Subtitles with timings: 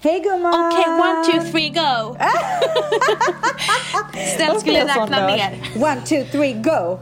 [0.00, 0.54] Hej gumman!
[0.54, 2.16] Okej, one, two, three, go!
[4.34, 5.58] Ställt skulle räkna ner.
[5.76, 6.98] One, two, three, go!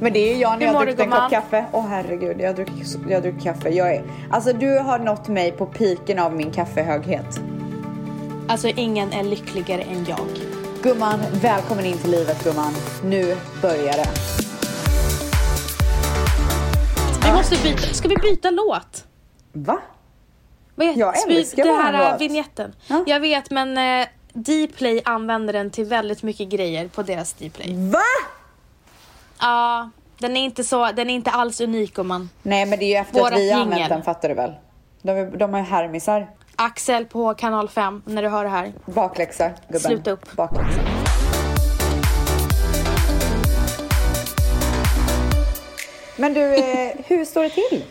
[0.00, 1.64] Men det är ju jag när jag har druckit en kopp kaffe.
[1.72, 3.68] Åh herregud, jag har druckit, jag har druckit kaffe.
[3.68, 7.40] Jag är, alltså du har nått mig på piken av min kaffehöghet.
[8.48, 10.28] Alltså ingen är lyckligare än jag.
[10.82, 12.72] Gumman, välkommen in till livet gumman.
[13.04, 14.08] Nu börjar det.
[17.24, 19.04] Vi måste byta, ska vi byta låt?
[19.52, 19.78] Va?
[20.82, 22.20] Vad heter- Jag älskar våran här låt.
[22.20, 22.74] vignetten.
[22.86, 23.04] Ja.
[23.06, 27.90] Jag vet men eh, Dplay använder den till väldigt mycket grejer på deras Dplay.
[27.90, 27.98] Va?
[29.40, 32.30] Ja, den är inte så, den är inte alls unik om man.
[32.42, 34.52] Nej men det är ju efter Vårat att vi har använt den fattar du väl?
[35.02, 36.30] De, de är härmisar.
[36.56, 38.72] Axel på kanal 5 när du hör det här.
[38.84, 39.80] Bakläxa gubben.
[39.80, 40.32] Sluta upp.
[40.36, 40.80] Bakläxa.
[46.16, 47.84] Men du, eh, hur står det till?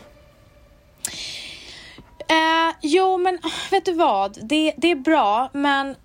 [2.31, 3.39] Eh, jo, men
[3.71, 4.37] vet du vad?
[4.41, 5.95] Det, det är bra, men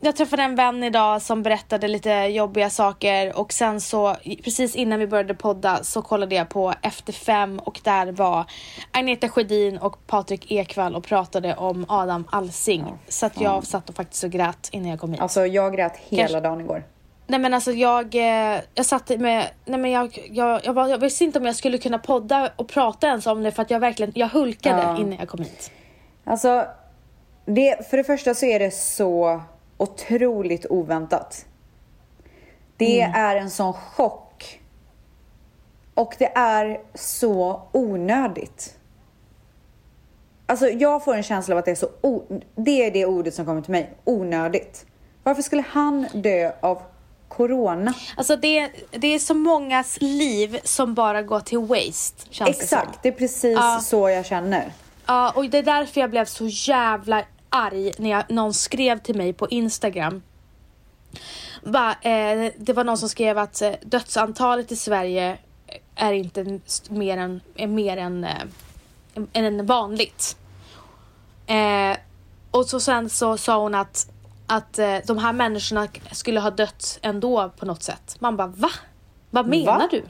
[0.00, 4.98] jag träffade en vän idag som berättade lite jobbiga saker och sen så precis innan
[4.98, 8.44] vi började podda så kollade jag på Efter fem och där var
[8.90, 12.84] Agneta Sjödin och Patrik Ekwall och pratade om Adam Alsing.
[13.08, 15.20] så att jag satt och faktiskt och grät innan jag kom hit.
[15.20, 16.84] Alltså jag grät hela Kanske- dagen igår.
[17.26, 20.98] Nej men alltså jag, eh, jag satt med, nej men jag, jag, jag, var, jag
[20.98, 23.80] visste inte om jag skulle kunna podda och prata ens om det för att jag
[23.80, 24.98] verkligen, jag hulkade Ja.
[24.98, 25.70] innan jag kom hit.
[26.24, 26.66] Alltså,
[27.44, 29.42] det, för det första så är det så
[29.76, 31.46] otroligt oväntat.
[32.76, 34.60] Det är en sån chock.
[35.94, 38.78] Och det är så onödigt.
[40.46, 41.88] Alltså jag får en känsla av att det är så
[42.54, 43.90] Det är det ordet som kommer till mig.
[44.04, 44.86] Onödigt.
[45.22, 46.82] Varför skulle han dö av
[47.28, 47.94] corona?
[48.16, 52.62] Alltså det, det är så mångas liv som bara går till waste känns det.
[52.64, 53.80] Exakt, det är precis Ja.
[53.82, 54.72] så jag känner.
[55.06, 59.14] Ja, och det är därför jag blev så jävla arg när jag, någon skrev till
[59.16, 60.22] mig på Instagram.
[61.62, 65.38] Bara, eh, det var någon som skrev att eh, dödsantalet i Sverige
[65.94, 68.42] är inte mer än, är mer än, eh,
[69.32, 70.36] än vanligt.
[71.46, 71.96] Eh,
[72.50, 74.08] och så sen så sa hon att,
[74.46, 78.16] att eh, de här människorna skulle ha dött ändå på något sätt.
[78.18, 78.70] Man bara va?
[79.30, 79.88] Vad menar Va?
[79.90, 80.04] du?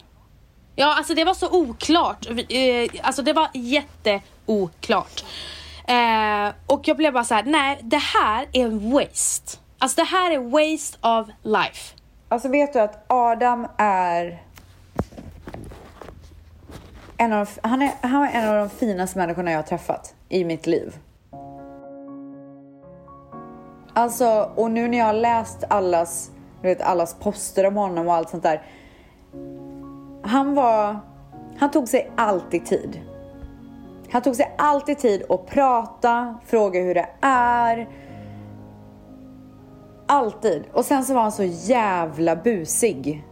[0.77, 2.27] Ja, alltså det var så oklart.
[2.49, 5.25] Eh, alltså det var jätteoklart.
[5.89, 9.59] Eh, och jag blev bara så här: nej det här är en waste.
[9.79, 11.95] Alltså det här är waste of life.
[12.29, 14.43] Alltså vet du att Adam är
[17.17, 20.15] en av, de- han, är, han är en av de finaste människorna jag har träffat
[20.29, 20.95] i mitt liv.
[23.97, 26.31] Alltså, och nu när jag har läst allas,
[26.63, 28.63] du vet, allas poster om honom och allt sånt där.
[30.23, 30.99] Han var,
[31.59, 33.01] han tog sig alltid tid.
[34.11, 37.89] Han tog sig alltid tid att prata, fråga hur det är.
[40.07, 40.65] Alltid.
[40.73, 43.25] Och sen så var han så jävla busig.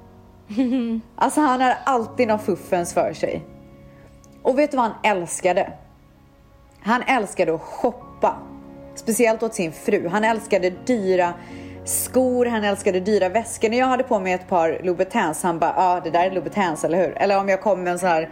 [1.16, 3.44] Alltså han hade alltid någon fuffens för sig.
[4.42, 5.72] Och vet du vad han älskade?
[6.80, 8.36] Han älskade att shoppa.
[8.94, 10.08] Speciellt åt sin fru.
[10.08, 11.34] Han älskade dyra
[11.84, 13.68] skor, han älskade dyra väskor.
[13.68, 16.30] När jag hade på mig ett par Louboutins, han bara, ja ah, det där är
[16.30, 17.18] Louboutins, eller hur?
[17.18, 18.28] Eller om jag kom med en sån här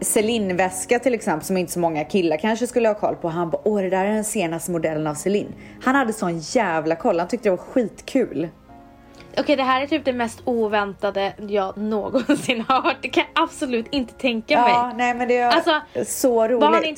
[0.00, 3.28] Celine-väska till exempel som inte så många killar kanske skulle ha koll på.
[3.28, 5.54] Han bara, åh det där är den senaste modellen av Celine.
[5.84, 8.48] Han hade sån jävla koll, han tyckte det var skitkul.
[9.38, 12.96] Okej det här är typ det mest oväntade jag någonsin har hört.
[13.02, 14.96] Det kan jag absolut inte tänka Ja, mig.
[14.96, 16.60] nej men det är Alltså, så roligt.
[16.60, 16.96] Var han in,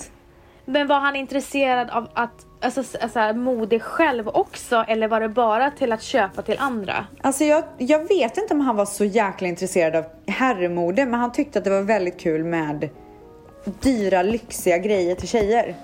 [0.65, 5.71] men var han intresserad av att alltså, alltså, mode själv också eller var det bara
[5.71, 7.07] till att köpa till andra?
[7.21, 11.33] Alltså jag, jag vet inte om han var så jäkla intresserad av herrmode men han
[11.33, 12.89] tyckte att det var väldigt kul med
[13.65, 15.75] dyra lyxiga grejer till tjejer.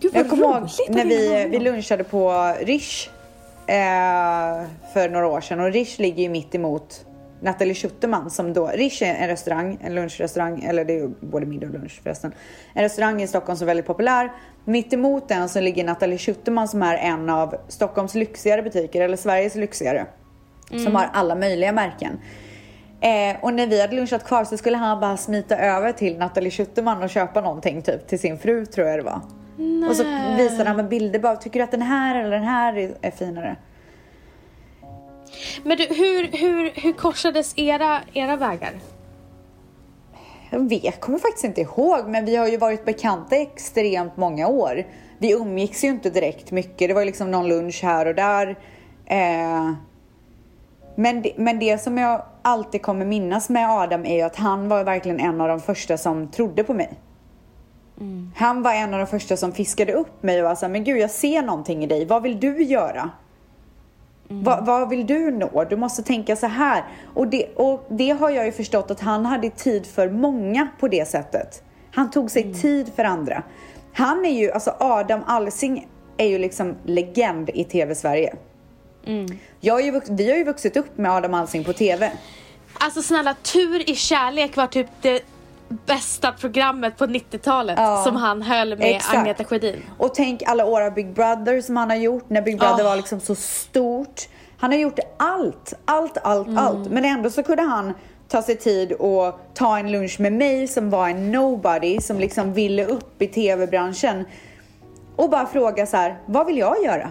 [0.00, 3.08] Gud Jag kommer ihåg när vi, vi lunchade på Rish
[3.66, 7.04] eh, för några år sedan och Rish ligger ju mitt emot
[7.40, 11.46] Nathalie Schutterman som då, Rish är en restaurang, en lunchrestaurang, eller det är ju både
[11.46, 12.32] middag och lunch förresten.
[12.74, 14.32] En restaurang i Stockholm som är väldigt populär.
[14.64, 19.16] Mitt emot den så ligger Nathalie Schutterman som är en av Stockholms lyxigare butiker, eller
[19.16, 20.06] Sveriges lyxigare.
[20.84, 22.18] Som har alla möjliga märken.
[23.00, 26.50] Eh, och när vi hade lunchat kvar så skulle han bara smita över till Nathalie
[26.50, 29.20] Schutterman och köpa någonting typ till sin fru tror jag det var.
[29.88, 30.04] Och så
[30.36, 33.10] visade han med bilder bara, tycker du att den här eller den här är, är
[33.10, 33.56] finare?
[35.62, 38.72] Men du, hur, hur, hur korsades era, era vägar?
[40.50, 44.86] Jag vet, kommer faktiskt inte ihåg, men vi har ju varit bekanta extremt många år.
[45.18, 48.58] Vi umgicks ju inte direkt mycket, det var liksom någon lunch här och där.
[49.06, 49.72] Eh,
[50.94, 54.68] men, det, men det som jag alltid kommer minnas med Adam är ju att han
[54.68, 56.98] var verkligen en av de första som trodde på mig.
[58.36, 60.98] Han var en av de första som fiskade upp mig och var såhär, men gud
[60.98, 63.10] jag ser någonting i dig, vad vill du göra?
[64.32, 65.64] Va, vad vill du nå?
[65.70, 66.84] Du måste tänka så här.
[67.14, 70.88] Och det, och det har jag ju förstått att han hade tid för många på
[70.88, 71.62] det sättet.
[71.94, 73.42] Han tog sig tid för andra.
[73.92, 78.34] Han är ju, alltså Adam Alsing är ju liksom legend i TV-Sverige.
[79.60, 82.12] Jag har ju, vux- vi har ju vuxit upp med Adam Alsing på TV.
[82.74, 85.20] Alltså snälla, Tur i kärlek var typ det
[85.86, 88.02] bästa programmet på 90-talet Ja.
[88.06, 89.16] som han höll med Exakt.
[89.18, 89.82] Agneta Sjödin.
[89.98, 92.84] Och tänk alla år av Big Brother som han har gjort när Big Brother Ja.
[92.88, 94.28] var liksom så stort.
[94.58, 96.58] Han har gjort allt, allt, allt, Mm.
[96.58, 96.90] allt.
[96.90, 97.94] Men ändå så kunde han
[98.28, 102.52] ta sig tid och ta en lunch med mig som var en nobody som liksom
[102.52, 104.24] ville upp i tv-branschen.
[105.16, 107.10] Och bara fråga så här, vad vill jag göra?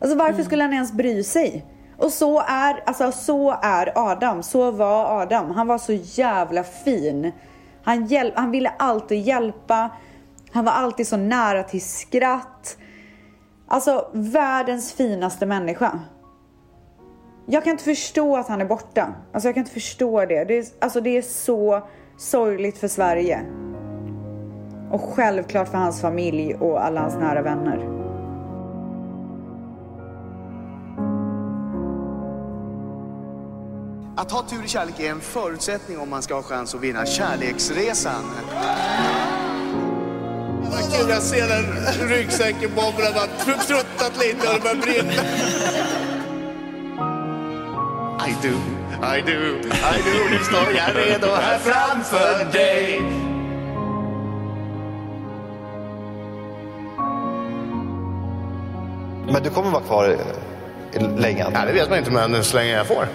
[0.00, 1.64] Alltså varför skulle han ens bry sig?
[1.98, 5.50] Och så är, alltså så är Adam, så var Adam.
[5.50, 7.32] Han var så jävla fin.
[7.86, 9.90] Han, hjäl- han ville alltid hjälpa.
[10.52, 12.78] Han var alltid så nära till skratt.
[13.68, 16.00] Alltså världens finaste människa.
[17.46, 19.14] Jag kan inte förstå att han är borta.
[19.32, 20.44] Alltså jag kan inte förstå det.
[20.44, 21.82] Det är, alltså det är så
[22.16, 23.40] sorgligt för Sverige.
[24.90, 28.05] Och självklart för hans familj och alla hans nära vänner.
[34.18, 37.06] Att ha tur i kärlek är en förutsättning om man ska ha chans att vinna
[37.06, 38.24] kärleksresan.
[40.70, 41.64] Vad kul att se den
[42.08, 45.12] ryggsäcken bomben har tr- truttat lite och det börjar brinna.
[48.28, 48.54] I do,
[49.16, 50.30] I do, I do.
[50.30, 53.02] Nu står jag redo här framför dig.
[59.32, 60.16] Men du kommer vara kvar
[60.92, 61.46] eh, länge?
[61.54, 63.08] Ja, det vet man inte, men så länge jag får.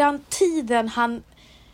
[0.00, 1.22] Den tiden han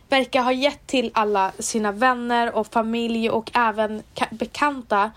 [0.09, 5.11] verkar ha gett till alla sina vänner och familj och även ka- bekanta.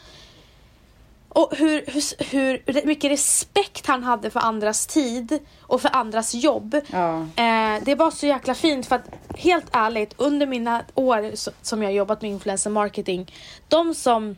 [1.30, 1.84] Och hur,
[2.32, 6.82] hur, hur mycket respekt han hade för andras tid och för andras jobb.
[6.88, 7.20] Ja.
[7.22, 11.32] Eh, det var så jäkla fint för att helt ärligt under mina år
[11.62, 13.34] som jag jobbat med influencer marketing.
[13.68, 14.36] De som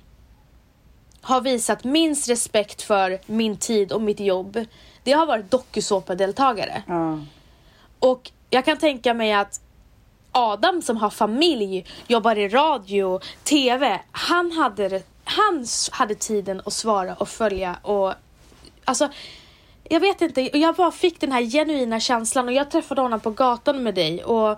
[1.22, 4.66] har visat minst respekt för min tid och mitt jobb.
[5.04, 6.84] Det har varit dokusåpadeltagare.
[6.88, 7.20] Ja.
[8.00, 9.62] Och jag kan tänka mig att
[10.32, 17.14] Adam som har familj, jobbar i radio, TV, han hade, han hade tiden att svara
[17.14, 18.14] och följa och
[18.86, 19.10] alltså
[19.84, 23.30] jag vet inte, jag bara fick den här genuina känslan och jag träffade honom på
[23.30, 24.58] gatan med dig och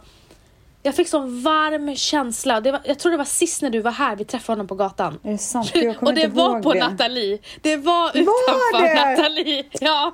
[0.83, 2.61] jag fick sån varm känsla.
[2.61, 4.75] Det var, jag tror det var sist när du var här vi träffade honom på
[4.75, 5.19] gatan.
[5.23, 5.71] Är det sant?
[5.75, 6.79] Jag kommer och det inte var ihåg på det.
[6.79, 7.39] Nathalie.
[7.61, 8.93] Det var utanför det?
[8.93, 9.65] Nathalie.
[9.81, 10.13] Ja.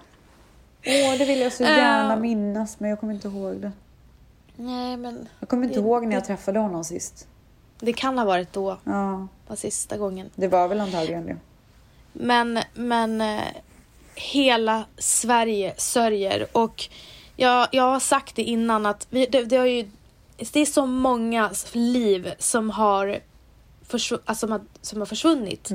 [0.86, 3.72] Åh, det vill jag så gärna minnas men jag kommer inte ihåg det.
[4.56, 7.28] Nej men Jag kommer inte Det- ihåg när jag det- träffade honom sist.
[7.80, 10.30] det kan ha varit då, Ja, var sista gången.
[10.36, 11.38] det var väl antagligen det.
[12.14, 13.42] Men, men eh,
[14.16, 16.84] hela Sverige sörjer och
[17.36, 19.90] jag, jag har sagt det innan att vi, det, det, har ju,
[20.52, 23.20] det är så många liv som har,
[23.90, 25.70] försv- alltså, som har, som har försvunnit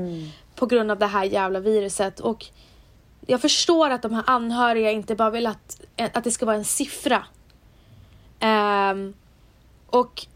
[0.55, 2.47] på grund av det här jävla viruset och
[3.26, 5.81] jag förstår att de här anhöriga inte bara vill att,
[6.12, 7.25] att det ska vara en siffra.
[8.41, 9.15] Ehm,
[9.87, 10.26] och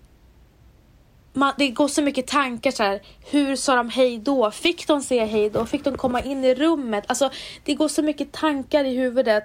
[1.33, 3.03] man, det går så mycket tankar så här.
[3.31, 4.51] Hur sa de hej då?
[4.51, 5.67] Fick de säga hej då?
[5.67, 7.05] Fick de komma in i rummet?
[7.07, 7.31] Alltså,
[7.65, 9.45] det går så mycket tankar i huvudet.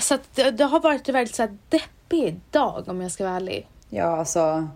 [0.00, 3.24] Så att det, det har varit en väldigt så här deppig dag om jag ska
[3.24, 3.68] vara ärlig.
[3.88, 4.68] Ja, alltså.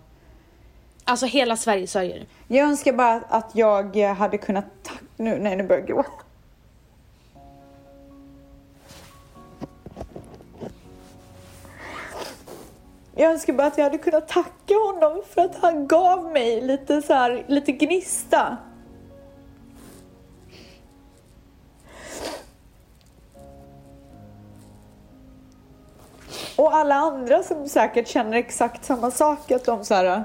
[1.04, 2.26] Alltså hela Sverige sörjer.
[2.49, 4.64] Jag önskar bara att jag hade kunnat.
[5.16, 6.27] Nu, nej, nu börjar jag gråta.
[13.20, 17.02] Jag önskar bara att jag hade kunnat tacka honom för att han gav mig lite
[17.02, 18.56] så här, lite gnista.
[26.56, 30.25] Och alla andra som säkert känner exakt samma sak, att de så här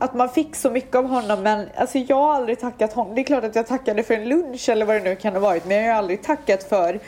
[0.00, 3.14] att man fick så mycket av honom men alltså jag har aldrig tackat honom.
[3.14, 5.40] Det är klart att jag tackade för en lunch eller vad det nu kan ha
[5.40, 7.00] varit men jag har aldrig tackat för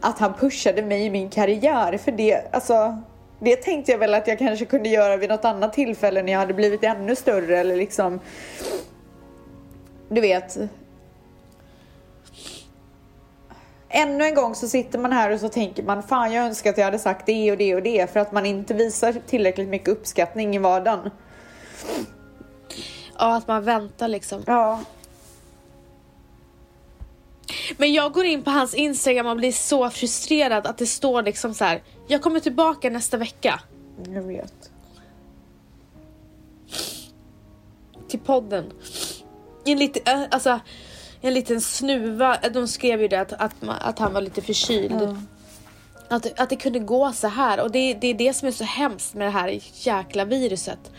[0.00, 3.02] att han pushade mig i min karriär för det, alltså
[3.40, 6.40] det tänkte jag väl att jag kanske kunde göra vid något annat tillfälle när jag
[6.40, 8.20] hade blivit ännu större eller liksom
[10.08, 10.58] du vet
[13.90, 16.78] Ännu en gång så sitter man här och så tänker man fan jag önskar att
[16.78, 19.88] jag hade sagt det och det och det för att man inte visar tillräckligt mycket
[19.88, 21.10] uppskattning i vardagen.
[23.18, 24.42] Ja, att man väntar liksom.
[24.46, 24.80] Ja.
[27.76, 31.54] Men jag går in på hans Instagram och blir så frustrerad att det står liksom
[31.54, 31.82] så här.
[32.06, 33.60] Jag kommer tillbaka nästa vecka
[34.14, 34.70] Jag vet.
[38.08, 38.72] till podden.
[39.64, 40.60] En liten, äh, alltså,
[41.20, 42.38] en liten snuva.
[42.52, 45.16] De skrev ju det att, att, att han var lite förkyld.
[46.08, 48.64] Att, att det kunde gå så här och det, det är det som är så
[48.64, 50.90] hemskt med det här jäkla viruset.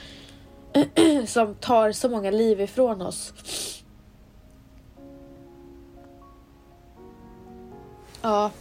[1.27, 3.33] som tar så många liv ifrån oss.
[8.21, 8.51] Ja,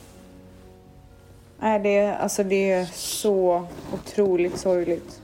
[1.60, 5.22] Nej, det är, alltså det är så otroligt sorgligt.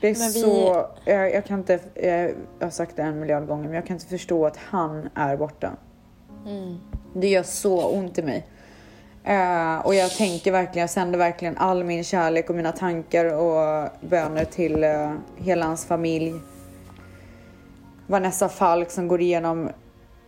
[0.00, 0.86] Det är vi- så...
[1.04, 1.80] Jag, jag kan inte...
[1.94, 5.36] Jag, har sagt det en miljard gånger, men jag kan inte förstå att han är
[5.36, 5.70] borta.
[6.46, 6.78] Mm.
[7.14, 8.46] Det gör så ont i mig.
[9.24, 13.88] Eh, och jag tänker verkligen, jag sänder verkligen all min kärlek och mina tankar och
[14.00, 16.34] böner till eh, hela hans familj.
[18.06, 19.70] Vanessa Falk som går igenom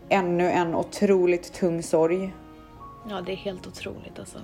[0.09, 2.33] ännu en otroligt tung sorg.
[3.09, 4.39] Ja det är helt otroligt alltså.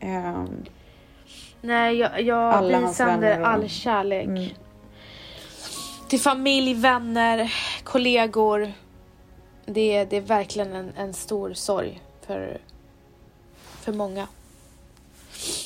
[0.00, 0.64] Ehm,
[1.60, 4.56] Nej, jag, jag Alla vi hans sänder vänner och- all kärlek.
[6.08, 7.54] Till familj, vänner,
[7.84, 8.72] kollegor.
[9.66, 12.60] Det, är- det är verkligen en, en stor sorg för,
[13.62, 14.26] för många.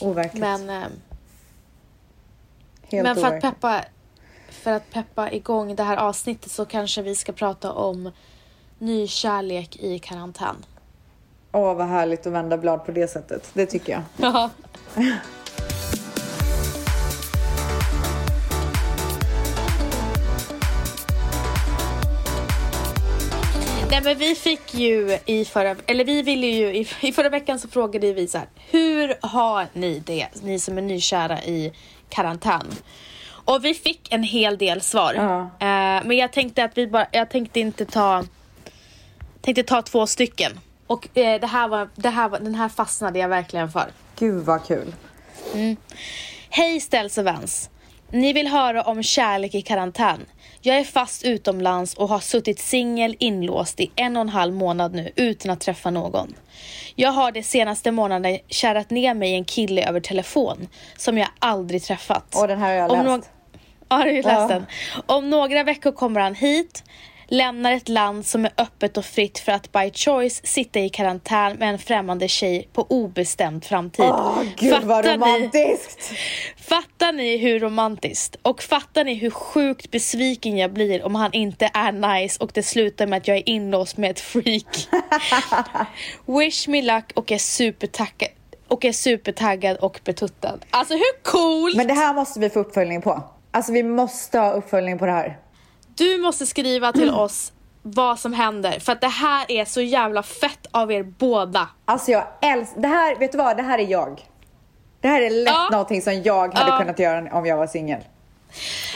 [0.00, 0.40] overkligt.
[0.40, 0.88] Men, eh,
[2.82, 3.84] Helt men för, att peppa,
[4.48, 8.10] för att peppa igång det här avsnittet så kanske vi ska prata om
[8.78, 10.56] ny kärlek i karantän.
[11.52, 13.50] Åh, vad härligt att vända blad på det sättet.
[13.52, 14.02] Det tycker jag.
[14.16, 14.50] Ja.
[23.90, 27.58] Nej men vi fick ju i förra, eller vi ville ju i, i förra veckan
[27.58, 31.72] så frågade vi så här, hur har ni det, ni som är nykära i
[32.08, 32.66] karantän?
[33.44, 35.14] Och vi fick en hel del svar.
[35.14, 38.24] Eh, men jag tänkte att vi bara, jag tänkte inte ta,
[39.40, 40.52] tänkte ta två stycken.
[40.92, 43.92] Och eh, det här var, det här var, den här fastnade jag verkligen för.
[44.18, 44.94] Gud vad kul.
[46.50, 47.70] Hej Ställs och Vans.
[48.10, 50.20] Ni vill höra om kärlek i karantän.
[50.60, 54.94] Jag är fast utomlands och har suttit singel inlåst i en och en halv månad
[54.94, 56.34] nu utan att träffa någon.
[56.94, 61.28] Jag har de senaste månaderna kärat ner mig i en kille över telefon som jag
[61.38, 62.34] aldrig träffat.
[62.36, 63.30] Och den här har jag Om läst.
[63.88, 64.48] Ja, har du läst Ja.
[64.48, 64.66] den?
[65.06, 66.84] Om några veckor kommer han hit,
[67.32, 71.56] lämnar ett land som är öppet och fritt för att by choice sitta i karantän
[71.56, 74.04] med en främmande tjej på obestämd framtid.
[74.04, 75.24] Åh, gud vad Fattar ni?
[75.24, 76.12] romantiskt.
[76.56, 78.36] Fattar ni hur romantiskt?
[78.42, 82.62] Och fattar ni hur sjukt besviken jag blir om han inte är nice och det
[82.62, 84.88] slutar med att jag är inlåst med ett freak.
[86.26, 88.30] Wish me luck och är supertaggad
[88.68, 90.58] och är supertaggad och betuttad.
[90.70, 91.76] Alltså hur coolt?
[91.76, 93.22] Men det här måste vi få uppföljning på.
[93.50, 95.38] Alltså vi måste ha uppföljning på det här.
[95.96, 100.22] Du måste skriva till oss vad som händer för att det här är så jävla
[100.22, 101.68] fett av er båda.
[101.84, 103.56] Alltså jag älskar, det här, vet du vad?
[103.56, 104.26] Det här är jag.
[105.00, 105.68] Det här är lätt Ja.
[105.72, 106.78] någonting som jag hade Ja.
[106.78, 108.00] kunnat göra om jag var singel.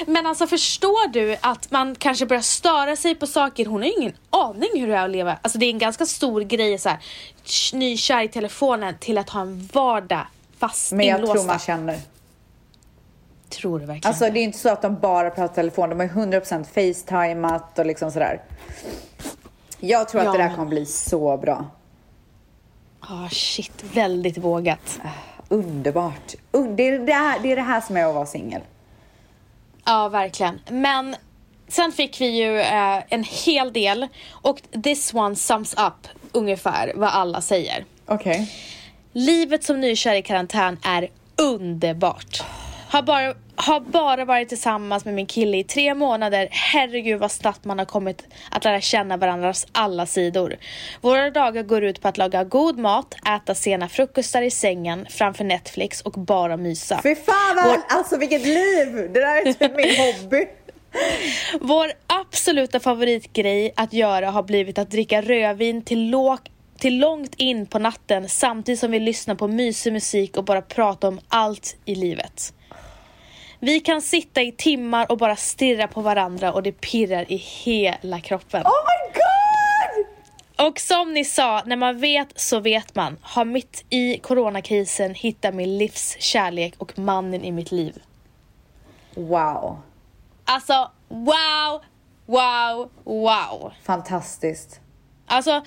[0.06, 3.94] Men alltså förstår du att man kanske börjar störa sig på saker, hon har ju
[3.94, 5.36] ingen aning hur det är att leva.
[5.42, 6.98] Alltså det är en ganska stor grej så här,
[7.72, 10.26] nykär i telefonen till att ha en vardag
[10.58, 11.34] fast Men jag inlåsta.
[11.34, 11.98] tror man känner.
[13.48, 15.88] Tror du verkligen Alltså det är inte så att de bara pratar telefon.
[15.88, 18.42] De har ju 100% facetimat och liksom sådär.
[19.80, 21.64] Jag tror att Ja, det där men- kommer bli så bra.
[23.00, 24.98] Ah shit, väldigt vågat.
[25.48, 26.34] Underbart.
[26.52, 28.60] Un- det, är det, här, det är det här som är att vara singel.
[29.84, 30.60] Ja, verkligen.
[30.70, 31.16] Men
[31.68, 37.08] sen fick vi ju eh, en hel del och this one sums up ungefär vad
[37.08, 37.84] alla säger.
[38.06, 38.52] Okej.
[39.12, 42.42] Livet som nykär i karantän är underbart.
[42.88, 46.48] Har bara, har bara varit tillsammans med min kille i tre månader.
[46.50, 50.56] Herregud vad snabbt man har kommit att lära känna varandras alla sidor.
[51.00, 55.44] Våra dagar går ut på att laga god mat, äta sena frukostar i sängen framför
[55.44, 57.00] Netflix och bara mysa.
[57.02, 58.92] Fy fan vad, Vår- alltså vilket liv!
[58.94, 60.46] Det där är typ min hobby.
[61.60, 66.38] Vår absoluta favoritgrej att göra har blivit att dricka rödvin till, låg,
[66.78, 71.08] till långt in på natten samtidigt som vi lyssnar på mysig musik och bara prata
[71.08, 72.52] om allt i livet.
[73.66, 78.20] Vi kan sitta i timmar och bara stirra på varandra och det pirrar i hela
[78.20, 78.62] kroppen.
[78.62, 80.06] Oh my god!
[80.68, 83.16] Och som ni sa, när man vet så vet man.
[83.22, 88.02] Har mitt i coronakrisen hittat min livs kärlek och mannen i mitt liv.
[89.14, 89.78] Wow.
[90.44, 91.82] Alltså, wow,
[92.26, 93.72] wow, wow.
[93.82, 94.80] Fantastiskt.
[95.26, 95.64] Alltså,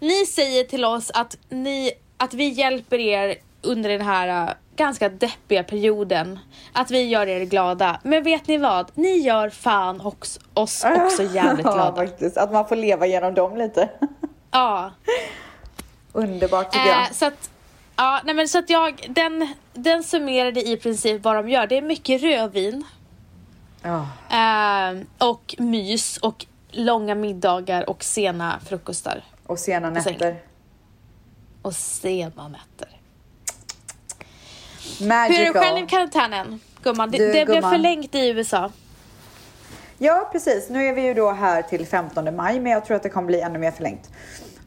[0.00, 5.64] ni säger till oss att, ni, att vi hjälper er under den här ganska deppiga
[5.64, 6.38] perioden.
[6.72, 8.00] Att vi gör er glada.
[8.02, 8.90] Men vet ni vad?
[8.94, 11.96] Ni gör fan också, oss också jävligt Ja, glada.
[11.96, 12.36] faktiskt.
[12.36, 13.90] Att man får leva genom dem lite.
[14.54, 14.90] Ja.
[16.12, 17.02] Underbart tycker jag.
[17.02, 17.50] Eh, så att,
[17.96, 21.66] ja, nej men så att jag, den, den summerade i princip vad de gör.
[21.66, 22.84] Det är mycket rödvin.
[23.82, 24.06] Ja.
[24.30, 29.24] Eh, och mys och långa middagar och sena frukostar.
[29.46, 30.36] Och sena nätter.
[31.62, 32.88] Och sena nätter.
[35.00, 35.36] Magical.
[35.36, 36.60] Hur är det själv i karantänen?
[36.82, 38.70] Gumman, det, det blev förlängt i USA.
[39.98, 40.70] Ja, precis.
[40.70, 43.26] Nu är vi ju då här till 15 maj, men jag tror att det kommer
[43.26, 44.10] bli ännu mer förlängt.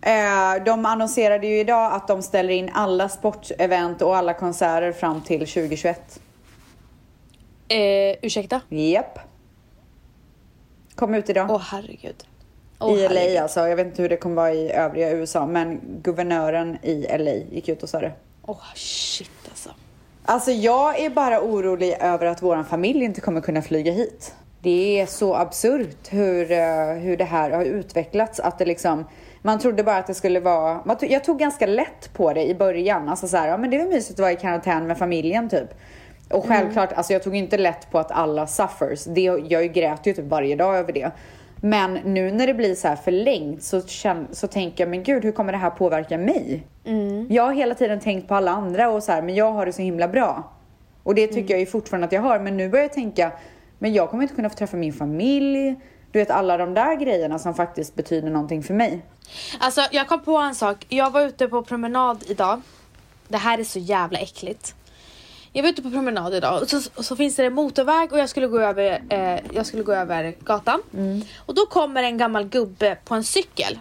[0.01, 5.21] Eh, de annonserade ju idag att de ställer in alla sportevent och alla konserter fram
[5.21, 6.19] till 2021.
[7.67, 7.77] Eh,
[8.21, 8.61] ursäkta?
[8.69, 9.19] Japp.
[10.95, 11.51] Kom ut idag.
[11.51, 12.25] Åh herregud.
[12.79, 13.37] Åh, I LA herregud.
[13.37, 13.67] alltså.
[13.67, 17.69] Jag vet inte hur det kommer vara i övriga USA, men guvernören i LA gick
[17.69, 18.11] ut och sa det.
[18.41, 19.69] Åh shit alltså.
[20.27, 24.35] Alltså jag är bara orolig över att våran familj inte kommer kunna flyga hit.
[24.61, 28.39] Det är så absurt hur, eh, hur det här har utvecklats.
[28.39, 29.05] Att det liksom,
[29.41, 30.97] man trodde bara att det skulle vara...
[31.01, 33.09] Jag tog ganska lätt på det i början.
[33.09, 35.49] Alltså så här, ja men det är väl mysigt att vara i karantän med familjen
[35.49, 35.69] typ.
[36.29, 39.03] Och självklart, alltså jag tog inte lätt på att alla suffers.
[39.03, 41.11] Det, jag grät ju typ varje dag över det.
[41.65, 45.23] Men nu när det blir så här förlängt så, känn, så tänker jag, men gud
[45.23, 46.67] hur kommer det här påverka mig?
[47.29, 49.73] Jag har hela tiden tänkt på alla andra och så här, men jag har det
[49.73, 50.51] så himla bra.
[51.03, 52.39] Och det tycker jag ju fortfarande att jag har.
[52.39, 53.31] Men nu börjar jag tänka,
[53.79, 55.75] men jag kommer inte kunna få träffa min familj.
[56.11, 59.01] Du vet alla de där grejerna som faktiskt betyder någonting för mig.
[59.59, 60.85] Alltså jag kom på en sak.
[60.89, 62.61] Jag var ute på promenad idag.
[63.27, 64.75] Det här är så jävla äckligt.
[65.55, 68.19] Jag var ute på promenad idag och så, och så finns det en motorväg och
[68.19, 70.81] jag skulle gå över, eh, jag skulle gå över gatan.
[71.37, 73.79] Och då kommer en gammal gubbe på en cykel.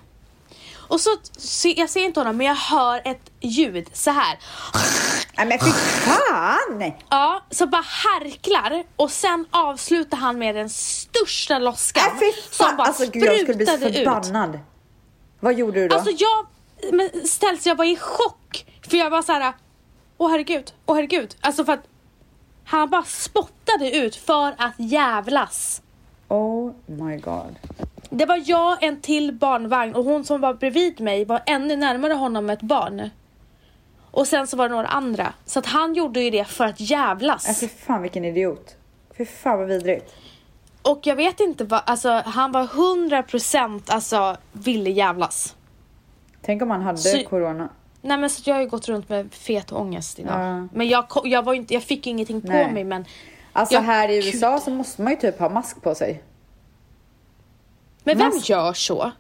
[0.73, 4.39] Och så, se, jag ser inte honom men jag hör ett ljud så här.
[5.37, 6.93] Nej men fy fan!
[7.11, 12.05] Ja, så bara härklar och sen avslutar han med den största loskan.
[12.21, 14.05] Nej som bara Alltså gud jag skulle bli sprutade ut.
[14.05, 14.59] förbannad.
[15.41, 15.97] Vad gjorde du då?
[15.97, 16.47] Alltså jag
[16.93, 18.67] men ställs, jag var i chock.
[18.91, 19.53] För jag var så här.
[20.19, 21.37] Åh herregud, åh herregud.
[21.41, 21.87] Alltså för att
[22.65, 25.83] han bara spottade ut för att jävlas.
[26.29, 27.57] Oh my god.
[28.11, 32.13] Det var jag, en till barnvagn och hon som var bredvid mig var ännu närmare
[32.13, 33.11] honom med ett barn.
[34.11, 35.33] Och sen så var det några andra.
[35.45, 37.61] Så att han gjorde ju det för att jävlas.
[37.61, 38.77] Fy fan vilken idiot.
[39.19, 40.15] Fy fan vad vidrigt.
[40.83, 45.57] Och jag vet inte vad, alltså han var 100% alltså ville jävlas.
[46.43, 47.69] Tänk om han hade Så- corona.
[48.07, 50.41] Nej men så jag har ju gått runt med fet ångest idag.
[50.41, 50.69] Ja.
[50.73, 52.73] Men jag, jag, var inte, jag fick ingenting på Nej.
[52.73, 53.05] mig men
[53.53, 54.35] Alltså Ja, här i gud.
[54.35, 56.23] USA så måste man ju typ ha mask på sig.
[58.05, 58.49] Men vem Mask.
[58.49, 59.11] gör så?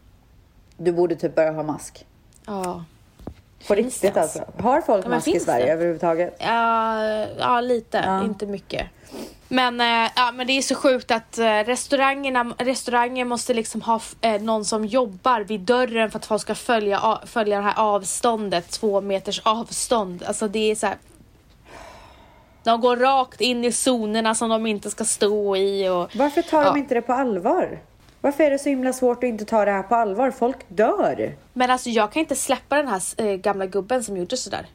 [0.76, 2.06] Du borde typ börja ha mask.
[2.46, 2.84] Ja.
[3.68, 4.38] På Finns riktigt alltså.
[4.38, 4.60] ens?
[4.62, 5.72] Har folk Ja, mask i Sverige det?
[5.72, 6.36] överhuvudtaget?
[6.40, 7.04] Ja,
[7.38, 8.24] ja lite, Ja.
[8.24, 8.86] inte mycket.
[9.54, 14.00] Men, eh, ja, men det är så sjukt att eh, restaurangerna, restauranger måste liksom ha
[14.20, 18.70] eh, någon som jobbar vid dörren för att folk ska följa, följa det här avståndet,
[18.70, 20.24] två meters avstånd.
[20.26, 20.96] Alltså det är så här.
[22.62, 26.62] De går rakt in i zonerna som de inte ska stå i och Varför tar
[26.62, 26.72] Ja.
[26.72, 27.78] de inte det på allvar?
[28.20, 30.30] Varför är det så himla svårt att inte ta det här på allvar?
[30.30, 31.34] Folk dör.
[31.52, 34.66] Men alltså jag kan inte släppa den här eh, gamla gubben som gjorde sådär.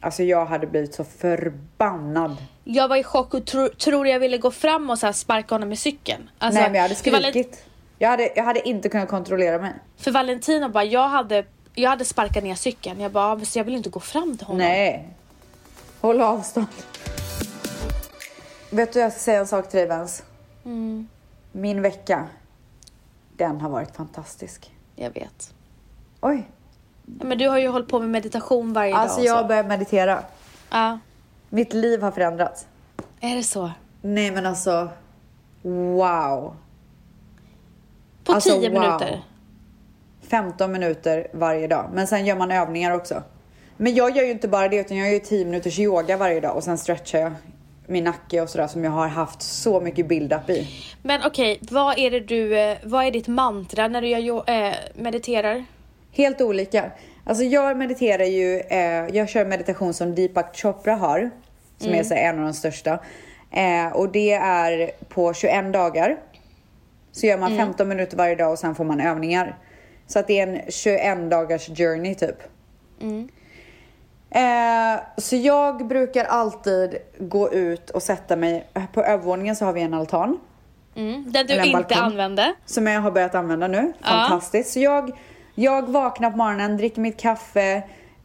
[0.00, 2.36] Alltså jag hade blivit så förbannad.
[2.64, 5.68] Jag var i chock och tro, tror jag ville gå fram och så sparka honom
[5.68, 6.30] med cykeln.
[6.38, 7.64] Alltså, Nej men jag hade skrikit.
[7.98, 9.72] Jag hade, jag hade inte kunnat kontrollera mig.
[9.96, 13.00] För Valentino bara, jag hade, jag hade sparkat ner cykeln.
[13.00, 14.58] Jag bara, "Ja, så jag vill inte gå fram till honom.
[14.58, 15.08] Nej.
[16.00, 16.66] Håll avstånd.
[18.70, 20.22] Vet du jag ska säga en sak till dig Vens?
[20.64, 21.08] Mm.
[21.52, 22.26] Min vecka.
[23.36, 24.72] Den har varit fantastisk.
[24.96, 25.54] Jag vet.
[26.20, 26.48] Oj.
[27.20, 29.22] Men du har ju hållit på med meditation varje Alltså dag.
[29.24, 30.22] och jag har börjat meditera.
[30.70, 30.98] Ja,
[31.50, 32.66] Mitt liv har förändrats.
[33.20, 33.70] är det så?
[34.02, 34.88] Nej men alltså.
[35.62, 36.56] Wow.
[38.24, 38.80] På Alltså, 10 wow.
[38.80, 39.20] minuter?
[40.30, 41.90] 15 minuter varje dag.
[41.92, 43.22] Men sen gör man övningar också.
[43.76, 46.40] Men jag gör ju inte bara det utan jag gör ju 10 minuters yoga varje
[46.40, 47.32] dag och sen stretchar jag
[47.86, 50.68] min nacke och sådär som jag har haft så mycket build-up i.
[51.02, 54.74] Men okej, vad är det du, eh, vad är ditt mantra när du gör, eh,
[54.94, 55.64] mediterar?
[56.12, 56.90] Helt olika.
[57.24, 61.30] Alltså jag mediterar ju, eh, jag kör meditation som Deepak Chopra har.
[61.78, 62.98] Som är så en av de största.
[63.50, 66.16] Eh, och det är på 21 dagar.
[67.12, 69.58] Så gör man 15 minuter varje dag och sen får man övningar.
[70.06, 72.36] Så att det är en 21 dagars journey typ.
[74.30, 79.80] Eh, så jag brukar alltid gå ut och sätta mig, på övervåningen så har vi
[79.80, 80.38] en altan.
[80.94, 81.32] Mm.
[81.32, 81.98] Den du inte balkong.
[81.98, 82.54] använde?
[82.66, 83.92] Som jag har börjat använda nu.
[83.98, 84.06] Ja.
[84.06, 84.72] Fantastiskt.
[84.72, 85.12] Så jag,
[85.58, 87.82] jag vaknar på morgonen, dricker mitt kaffe,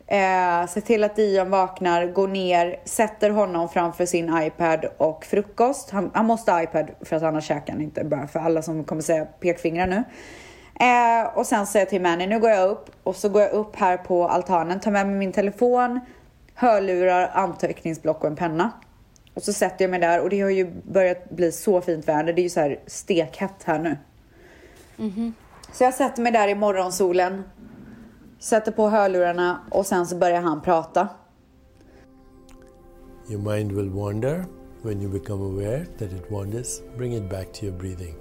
[0.07, 5.89] eh, ser till att Dion vaknar, går ner, sätter honom framför sin iPad och frukost.
[5.89, 8.03] Han, han måste ha iPad för att annars käkar han inte.
[8.03, 10.03] Bara för alla som kommer säga pekfingrar nu.
[10.79, 13.51] Eh, och sen säger jag till Manny, nu går jag upp och så går jag
[13.51, 15.99] upp här på altanen, tar med mig min telefon,
[16.55, 18.71] hörlurar, anteckningsblock och en penna.
[19.33, 22.33] Och så sätter jag mig där och det har ju börjat bli så fint väder.
[22.33, 23.97] Det är ju så här stekhett här nu.
[24.97, 25.31] Mm-hmm.
[25.73, 27.43] Så jag sätter mig där i morgonsolen,
[28.39, 31.07] sätter på hörlurarna och sen så börjar han prata.
[33.29, 34.45] Your mind will wander.
[34.81, 38.15] When you become aware that it wanders, bring it back to your breathing.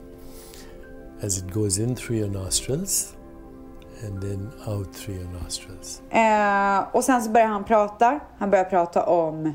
[1.23, 3.15] As it goes in through your nostrils
[4.07, 6.03] and then out through your nostrils.
[6.11, 8.21] Eh, och sen så börjar han prata.
[8.39, 9.53] Han börjar prata om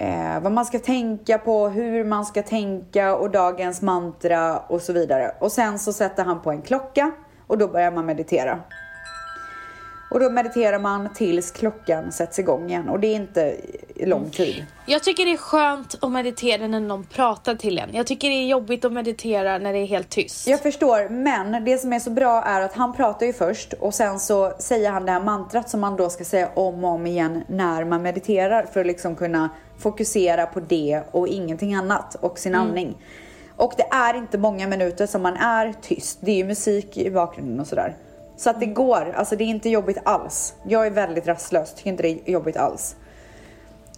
[0.00, 4.92] eh, vad man ska tänka på, hur man ska tänka och dagens mantra och så
[4.92, 5.34] vidare.
[5.38, 7.12] Och sen så sätter han på en klocka
[7.46, 8.60] och då börjar man meditera.
[10.10, 13.56] Och då mediterar man tills klockan sätts igång igen och det är inte
[13.96, 14.66] lång tid.
[14.86, 17.88] Jag tycker det är skönt att meditera när någon pratar till en.
[17.92, 20.46] Jag tycker det är jobbigt att meditera när det är helt tyst.
[20.46, 23.94] Jag förstår, men det som är så bra är att han pratar ju först och
[23.94, 27.06] sen så säger han det här mantrat som man då ska säga om och om
[27.06, 32.38] igen när man mediterar för att liksom kunna fokusera på det och ingenting annat och
[32.38, 32.96] sin andning.
[33.56, 36.18] Och det är inte många minuter som man är tyst.
[36.20, 37.96] Det är ju musik i bakgrunden och sådär.
[38.40, 40.54] Så att det går, alltså det är inte jobbigt alls.
[40.66, 42.96] Jag är väldigt rastlös, tycker inte det är jobbigt alls.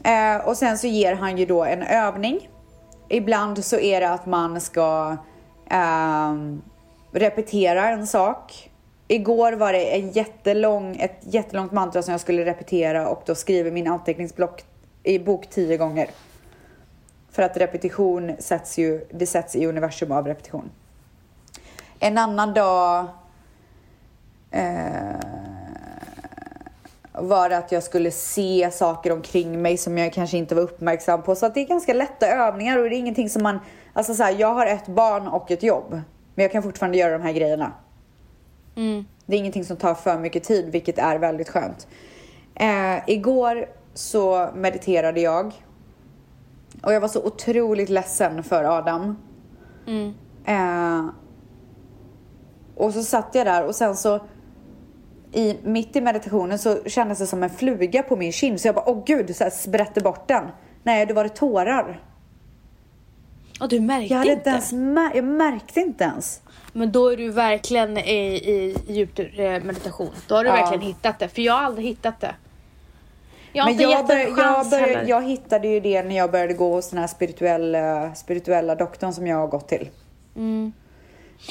[0.04, 2.50] Eh, och sen så ger han ju då en övning.
[3.08, 5.16] Ibland så är det att man ska
[5.70, 6.34] eh,
[7.12, 8.70] repetera en sak.
[9.08, 13.70] Igår var det en jättelång, ett jättelångt mantra som jag skulle repetera och då skriver
[13.70, 14.64] min anteckningsblock
[15.02, 16.10] i bok tio gånger.
[17.30, 20.70] För att repetition sätts ju, det sätts i universum av repetition.
[21.98, 23.06] En annan dag
[27.12, 31.22] var det att jag skulle se saker omkring mig som jag kanske inte var uppmärksam
[31.22, 31.34] på.
[31.34, 33.58] Så att det är ganska lätta övningar och det är ingenting som man...
[33.92, 36.00] Alltså så här, jag har ett barn och ett jobb.
[36.34, 37.72] Men jag kan fortfarande göra de här grejerna.
[39.26, 41.86] Det är ingenting som tar för mycket tid, vilket är väldigt skönt.
[42.54, 45.52] Eh, igår så mediterade jag.
[46.82, 49.16] Och jag var så otroligt ledsen för Adam.
[50.44, 51.06] Eh,
[52.76, 54.20] och så satt jag där och sen så
[55.32, 58.60] i, mitt i meditationen så kändes det som en fluga på min kind.
[58.60, 60.44] Så jag bara, åh gud, så här sprätte bort den.
[60.82, 62.00] Nej, det var det tårar.
[63.60, 64.50] Och du märkte Jag hade inte?
[64.50, 66.40] ens mär- jag märkte inte ens.
[66.72, 70.10] Men då är du verkligen i, i djup eh, meditation.
[70.28, 70.56] Då har du Ja.
[70.56, 71.28] verkligen hittat det.
[71.28, 72.34] För jag har aldrig hittat det.
[73.52, 76.16] Jag har Men inte jag, gett bör, en jag, bör, jag hittade ju det när
[76.16, 79.88] jag började gå hos den här spirituella, spirituella doktorn som jag har gått till.
[80.36, 80.42] Eh,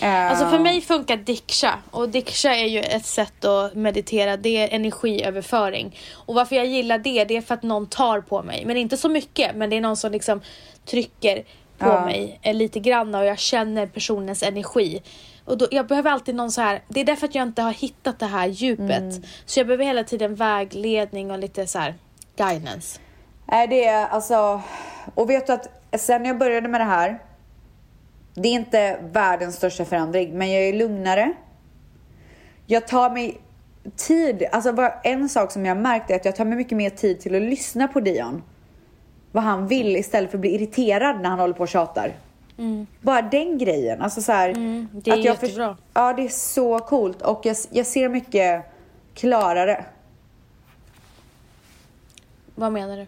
[0.01, 4.75] Alltså för mig funkar diksha och diksha är ju ett sätt att meditera, det är
[4.75, 5.97] energiöverföring.
[6.13, 8.65] Och varför jag gillar det, det är för att någon tar på mig.
[8.65, 10.41] Men inte så mycket, men det är någon som liksom
[10.85, 11.43] trycker
[11.77, 12.05] på Ja.
[12.05, 15.01] mig eh, lite grann och jag känner personens energi.
[15.45, 17.71] Och då, jag behöver alltid någon så här, det är därför att jag inte har
[17.73, 18.99] hittat det här djupet.
[18.99, 19.23] Mm.
[19.45, 21.95] Så jag behöver hela tiden vägledning och lite så här
[22.37, 22.99] guidance.
[23.45, 24.61] Nej, det är alltså...
[25.15, 27.19] Och vet du att sen jag började med det här.
[28.33, 31.33] Det är inte världens största förändring, men jag är lugnare.
[32.65, 33.37] Jag tar mig
[33.95, 34.43] tid.
[34.51, 37.35] Alltså en sak som jag märkt är att jag tar mig mycket mer tid till
[37.35, 38.43] att lyssna på Dion.
[39.31, 42.13] Vad han vill istället för att bli irriterad när han håller på och tjatar.
[43.01, 44.01] Bara den grejen.
[44.01, 45.77] Alltså så här, Mm, det är att jag jättebra.
[45.93, 48.65] Ja, det är så coolt och jag, jag ser mycket
[49.13, 49.85] klarare.
[52.55, 53.05] Vad menar du?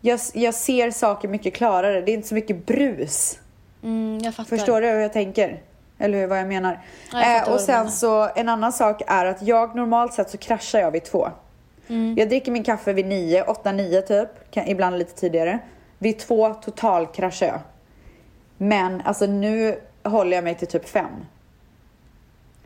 [0.00, 2.00] Jag, jag ser saker mycket klarare.
[2.00, 3.38] Det är inte så mycket brus.
[3.82, 4.56] Mm, jag fattar.
[4.56, 5.62] Förstår du hur jag tänker?
[5.98, 6.80] Eller hur, vad jag menar?
[7.12, 7.90] Ja, jag eh, och sen menar.
[7.90, 11.28] så, en annan sak är att jag normalt sett så kraschar jag vid två.
[11.88, 12.14] Mm.
[12.18, 14.28] Jag dricker min kaffe vid nio, åtta, nio typ.
[14.50, 15.58] Kan, ibland lite tidigare.
[15.98, 17.60] Vid två total kraschar jag.
[18.56, 21.26] Men alltså nu håller jag mig till typ fem.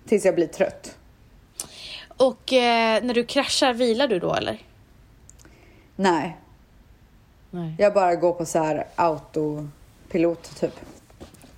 [0.08, 0.96] Tills jag blir trött.
[2.16, 4.58] Och eh, när du kraschar, vilar du då eller?
[5.96, 6.36] Nej,
[7.50, 7.74] Nej.
[7.78, 10.80] jag bara går på så här autopilot typ.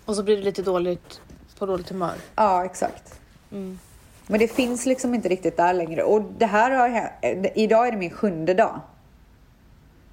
[0.04, 1.20] Och så blir du lite dåligt
[1.58, 2.14] på dåligt humör.
[2.36, 3.20] Ja, exakt.
[3.52, 3.78] Mm.
[4.26, 6.02] Men det finns liksom inte riktigt där längre.
[6.02, 8.80] Och det här har hä- Idag är det min sjunde dag.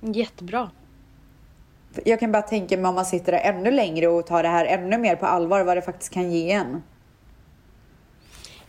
[0.01, 0.69] Jättebra.
[2.05, 4.65] Jag kan bara tänka mig om man sitter där ännu längre och tar det här
[4.65, 6.83] ännu mer på allvar, vad det faktiskt kan ge en.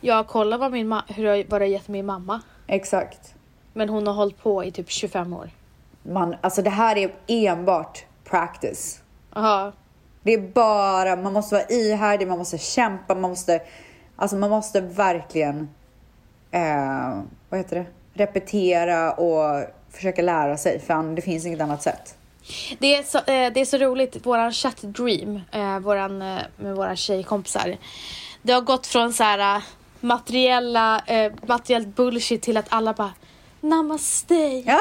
[0.01, 2.41] Jag kollar vad, min hur jag, vad det har gett min mamma.
[2.67, 3.35] Exakt.
[3.73, 5.51] Men hon har hållit på i typ 25 år.
[6.03, 9.03] Man, alltså det här är enbart practice.
[9.35, 9.73] Jaha.
[10.23, 13.61] Det är bara, man måste vara ihärdig, man måste kämpa, man måste,
[14.17, 15.69] alltså man måste verkligen,
[16.51, 22.17] eh, vad heter det, repetera och försöka lära sig, för det finns inget annat sätt.
[22.79, 26.77] Det är så, eh, det är så roligt, våran chatt Dream, eh, våran, eh, med
[26.77, 27.77] våra tjejkompisar.
[28.43, 29.63] Det har gått från så här äh,
[30.01, 33.13] materiella, eh, materiellt bullshit till att alla bara
[33.61, 34.35] Namaste.
[34.67, 34.81] Ja.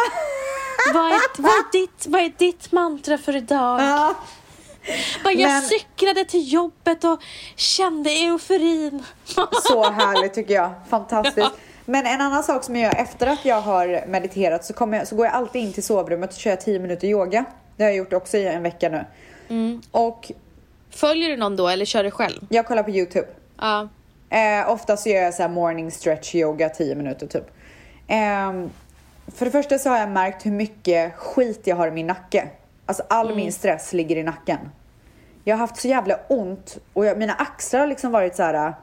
[0.94, 3.82] Vad, är, vad, är ditt, vad är ditt mantra för idag?
[3.82, 4.16] Ja.
[5.24, 7.20] Bara, jag Men- cyklade till jobbet och
[7.56, 9.04] kände euforin.
[9.64, 10.72] Så härligt tycker jag.
[10.90, 11.52] Fantastiskt.
[11.86, 15.16] Men en annan sak som jag gör efter att jag har mediterat så, jag, så
[15.16, 17.46] går jag alltid in till sovrummet och kör 10 minuter yoga.
[17.78, 19.06] Det har jag gjort också i en vecka nu.
[19.50, 19.82] Mm.
[19.92, 20.32] Och
[20.90, 22.42] Följer du någon då eller kör du själv?
[22.50, 23.28] jag kollar på YouTube.
[23.60, 23.90] Ja.
[24.30, 27.52] Eh, ofta så gör jag så morning stretch yoga 10 minuter typ.
[28.08, 28.70] Ehm,
[29.36, 32.48] för det första så har jag märkt hur mycket skit jag har i min nacke.
[32.92, 33.38] Alltså all Mm.
[33.38, 34.60] min stress ligger i nacken.
[35.44, 38.74] Jag har haft så jävla ont och jag, mina axlar har liksom varit så här.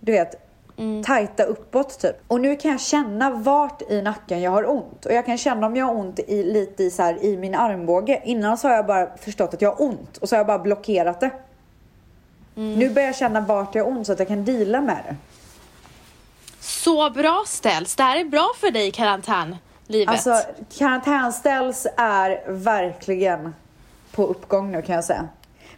[0.00, 0.34] Du vet,
[0.78, 1.02] Mm.
[1.04, 2.16] tajta uppåt typ.
[2.28, 5.06] Och nu kan jag känna vart i nacken jag har ont.
[5.06, 7.54] Och jag kan känna om jag har ont i, lite i, så här, i min
[7.54, 8.22] armbåge.
[8.24, 10.58] Innan så har jag bara förstått att jag har ont och så har jag bara
[10.58, 11.30] blockerat det.
[12.56, 12.78] Mm.
[12.78, 15.16] Nu börjar jag känna vart jag har ont så att jag kan deala med det.
[16.60, 17.96] Så bra ställs.
[17.96, 18.92] Det här är bra för dig i
[19.86, 20.08] karantänlivet.
[20.08, 23.54] Alltså karantänställs är verkligen
[24.12, 25.28] på uppgång nu kan jag säga.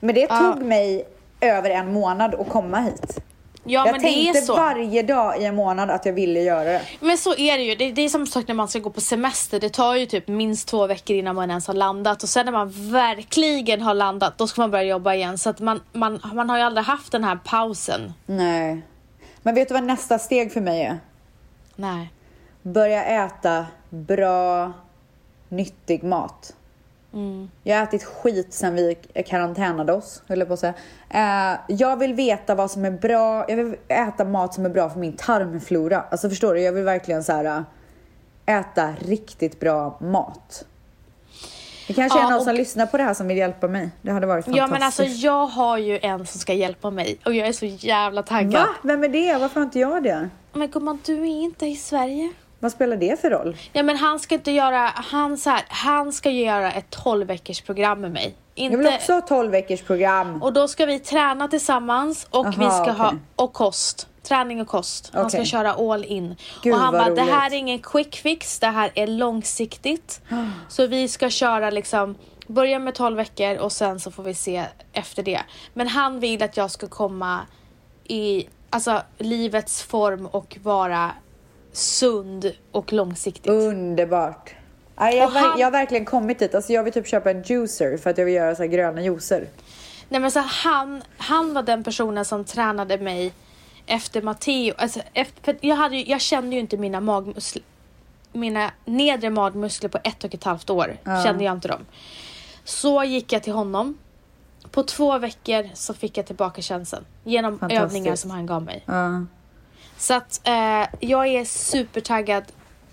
[0.01, 0.39] Men det Ja.
[0.39, 1.09] tog mig
[1.41, 3.19] över en månad att komma hit.
[3.65, 6.65] ja, jag men det är tänkte varje dag i en månad att jag ville göra
[6.65, 6.83] det.
[7.01, 7.75] Men så är det ju.
[7.75, 9.61] Det, det är som sagt när man ska gå på semester.
[9.61, 12.23] Det tar ju typ minst två veckor innan man ens har landat.
[12.23, 15.39] Och sen när man verkligen har landat, då ska man börja jobba igen.
[15.39, 18.13] Så att man, man, man har ju aldrig haft den här pausen.
[18.27, 18.83] Nej.
[19.43, 20.99] Men vet du vad nästa steg för mig är?
[21.77, 22.13] Nej.
[22.63, 24.73] Börja äta bra,
[25.49, 26.55] nyttig mat.
[27.13, 27.51] Mm.
[27.63, 28.95] Jag har ätit skit sen vi
[29.27, 30.75] karantänade oss, höll jag på att säga.
[31.11, 33.45] Eh, jag vill veta vad som är bra.
[33.49, 36.05] Jag vill äta mat som är bra för min tarmflora.
[36.11, 36.61] Alltså förstår du?
[36.61, 37.45] Jag vill verkligen så här
[38.47, 40.65] äh, äta riktigt bra mat.
[41.87, 43.91] Det kanske Ja, är någon och- som lyssnar på det här som vill hjälpa mig.
[44.03, 44.59] Det hade varit fantastiskt.
[44.59, 47.65] Ja men alltså jag har ju en som ska hjälpa mig och jag är så
[47.67, 48.53] jävla taggad.
[48.53, 48.69] Va?
[48.83, 49.39] Vem är det?
[49.39, 50.29] Varför har inte jag det?
[50.53, 52.33] Men gumman du är inte i Sverige.
[52.61, 53.57] Vad spelar det för roll?
[53.73, 57.61] Ja men han ska inte göra, han, så här, han ska göra ett 12 veckors
[57.61, 58.35] program med mig.
[58.55, 60.43] Inte, Jag vill också ha 12 veckors program.
[60.43, 63.19] Och då ska vi träna tillsammans och vi Aha, ska ha, okej.
[63.37, 64.09] och kost.
[64.23, 65.11] Träning och kost.
[65.15, 66.37] Han ska köra all in.
[66.63, 70.21] Gud, och han bara, det här är ingen quick fix, det här är långsiktigt.
[70.69, 72.15] så vi ska köra liksom,
[72.47, 75.41] börja med 12 veckor och sen så får vi se efter det.
[75.75, 77.41] Men han vill att jag ska komma
[78.05, 81.11] i, alltså livets form och vara
[81.79, 83.47] sund och långsiktigt.
[83.53, 84.55] Underbart.
[84.97, 86.55] Ja, jag, han- jag har verkligen kommit dit.
[86.55, 89.47] Alltså jag vill typ köpa en juicer för att jag vill göra så gröna juicer.
[90.09, 93.33] Nej men så han, han var den personen som tränade mig
[93.87, 94.75] efter Matteo.
[94.79, 97.63] Alltså, efter, jag, hade, jag kände ju inte mina magmuskler,
[98.33, 100.97] mina nedre magmuskler på ett och ett halvt år.
[101.25, 101.87] Kände jag inte dem.
[102.65, 103.99] Så gick jag till honom.
[104.71, 108.83] På två veckor så fick jag tillbaka känslan genom övningar som han gav mig.
[108.87, 109.25] Ja.
[109.99, 112.45] Så att eh, jag är supertaggad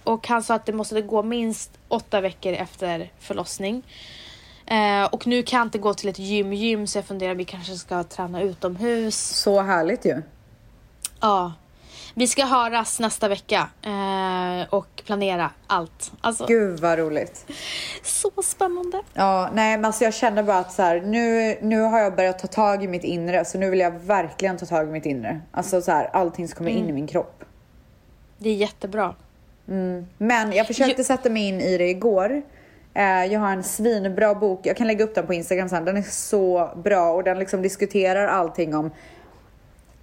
[0.03, 3.83] och han sa att det måste gå minst åtta veckor efter förlossning.
[4.65, 7.45] Eh, och nu kan jag inte gå till ett gym, gym så jag funderar vi
[7.45, 9.17] kanske ska träna utomhus.
[9.17, 10.21] Så härligt ju.
[11.19, 11.53] Ja.
[12.17, 16.11] Vi ska höras nästa vecka eh, och planera allt.
[16.21, 17.45] Alltså, Gud vad roligt.
[18.03, 19.01] så spännande.
[19.13, 22.39] Ja, nej men alltså jag känner bara att så här, nu, nu har jag börjat
[22.39, 25.41] ta tag i mitt inre så nu vill jag verkligen ta tag i mitt inre.
[25.51, 27.43] Alltså så här, allting som kommer in i min kropp.
[28.37, 29.15] Det är jättebra.
[30.17, 32.41] Men jag försökte Jo- sätta mig in i det igår.
[32.93, 35.85] Eh, jag har en svinbra bok, jag kan lägga upp den på Instagram sen.
[35.85, 38.91] Den är så bra och den liksom diskuterar allting om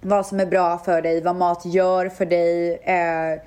[0.03, 2.79] vad som är bra för dig, vad mat gör för dig.
[2.83, 3.39] Eh, eh,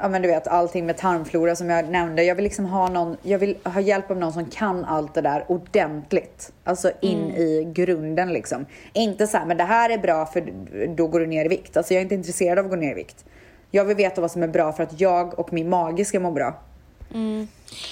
[0.00, 2.22] ja men du vet allting med tarmflora som jag nämnde.
[2.22, 5.20] Jag vill liksom ha någon, jag vill ha hjälp av någon som kan allt det
[5.20, 6.52] där ordentligt.
[6.64, 8.66] Alltså in i grunden liksom.
[8.92, 10.52] Inte så här, men det här är bra för
[10.88, 11.76] då går du ner i vikt.
[11.76, 13.24] Alltså jag är inte intresserad av att gå ner i vikt.
[13.70, 16.30] Jag vill veta vad som är bra för att jag och min mage ska må
[16.30, 16.54] bra.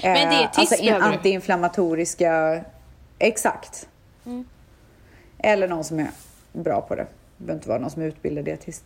[0.03, 2.61] Men det är Eh, alltså in, antiinflammatoriska,
[3.19, 3.89] exakt.
[5.39, 6.11] Eller någon som är
[6.53, 7.07] bra på det.
[7.41, 8.85] Behöver inte vara någon som är utbildad dietist.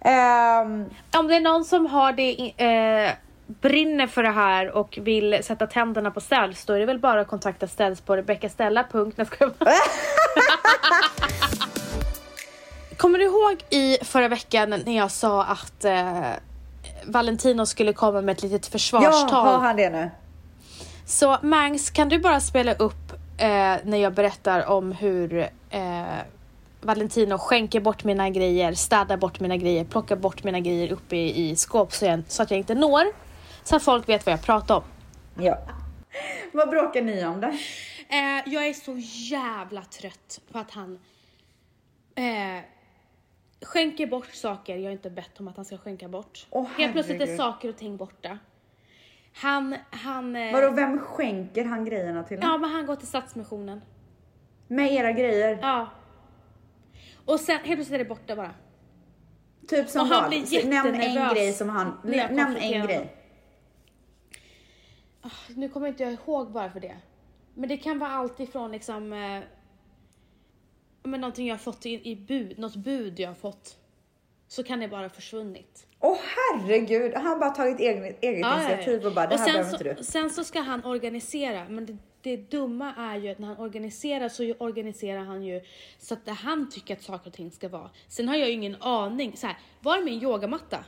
[0.00, 0.84] Ehm,
[1.16, 3.10] Om det är någon som har det, eh,
[3.46, 7.20] brinner för det här och vill sätta tänderna på ställs då är det väl bara
[7.20, 8.16] att kontakta ställs på
[9.58, 9.72] bara-
[12.96, 16.20] Kommer du ihåg i förra veckan när jag sa att eh,
[17.06, 19.46] Valentino skulle komma med ett litet ja, försvarstal?
[19.46, 20.10] har han det nu?
[21.06, 25.38] Så Mangs, kan du bara spela upp eh, när jag berättar om hur
[25.70, 26.02] eh,
[26.86, 31.50] Valentino skänker bort mina grejer, städar bort mina grejer, plockar bort mina grejer uppe i,
[31.50, 33.04] i skåp så, jag, så att jag inte når.
[33.62, 34.82] Så att folk vet vad jag pratar om.
[35.44, 35.58] Ja.
[36.52, 37.48] Vad bråkar ni om då?
[37.48, 38.96] Eh, jag är så
[39.36, 40.98] jävla trött på att han...
[42.14, 42.62] Eh,
[43.62, 46.46] skänker bort saker jag inte bett om att han ska skänka bort.
[46.50, 48.38] Åh, Helt plötsligt är saker och ting borta.
[49.34, 50.36] Han, han...
[50.36, 52.38] eh, Vadå, vem skänker han grejerna till?
[52.42, 53.80] Ja, men han går till Stadsmissionen.
[54.68, 55.58] Med era grejer?
[55.62, 55.88] Ja.
[57.26, 58.54] Och sen helt plötsligt är det borta bara.
[59.68, 60.30] Typ som Och han vad?
[60.30, 62.00] blir Nämn en jättenervös grej som han...
[62.04, 63.12] Nämn en grej.
[65.48, 66.96] Nu kommer inte jag ihåg bara för det.
[67.54, 69.12] Men det kan vara allt ifrån liksom...
[69.12, 69.40] Eh,
[71.02, 73.76] men någonting jag har fått i, i bud, något bud jag har fått.
[74.48, 75.86] Så kan det bara ha försvunnit.
[76.00, 78.70] Åh herregud, han har bara tagit eget, eget Ja, ja, ja.
[78.72, 80.04] initiativ och bara det Och här sen behöver så, inte du.
[80.04, 84.28] Sen så ska han organisera, men det, det dumma är ju att när han organiserar
[84.28, 85.60] så organiserar han ju
[85.98, 87.90] så att det han tycker att saker och ting ska vara.
[88.08, 89.36] Sen har jag ju ingen aning.
[89.36, 90.84] Så här, var är min yogamatta?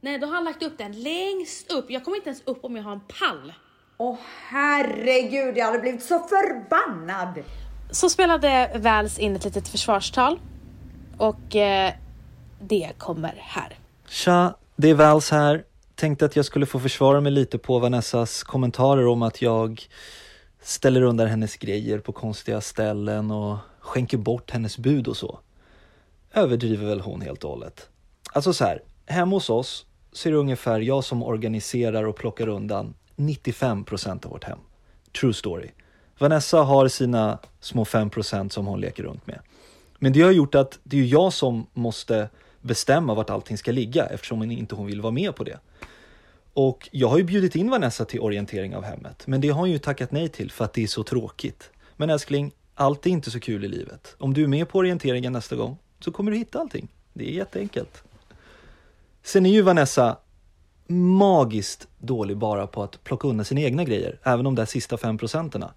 [0.00, 1.90] Nej, då har han lagt upp den längst upp.
[1.90, 3.52] Jag kommer inte ens upp om jag har en pall.
[3.96, 7.42] Åh herregud, jag hade blivit så förbannad.
[7.90, 10.40] Så spelade Vals in ett litet försvarstal
[11.18, 11.92] och eh,
[12.60, 13.78] det kommer här.
[14.08, 15.64] Tja, det är Vals här.
[15.94, 19.88] Tänkte att jag skulle få försvara mig lite på Vanessas kommentarer om att jag
[20.66, 25.38] ställer undan hennes grejer på konstiga ställen och skänker bort hennes bud och så.
[26.32, 27.88] Överdriver väl hon helt och hållet.
[28.32, 32.48] Alltså så här, hemma hos oss så är det ungefär jag som organiserar och plockar
[32.48, 34.58] undan 95% av vårt hem.
[35.20, 35.70] True story.
[36.18, 39.40] Vanessa har sina små 5% som hon leker runt med.
[39.98, 42.28] Men det har gjort att det är jag som måste
[42.60, 45.58] bestämma vart allting ska ligga eftersom hon inte hon vill vara med på det.
[46.56, 49.70] Och jag har ju bjudit in Vanessa till orientering av hemmet, men det har hon
[49.70, 51.70] ju tackat nej till för att det är så tråkigt.
[51.96, 54.16] Men älskling, allt är inte så kul i livet.
[54.18, 56.88] Om du är med på orienteringen nästa gång så kommer du hitta allting.
[57.12, 58.02] Det är jätteenkelt.
[59.22, 60.18] Sen är ju Vanessa
[61.18, 65.18] magiskt dålig bara på att plocka undan sina egna grejer, även de där sista fem
[65.18, 65.74] procenterna.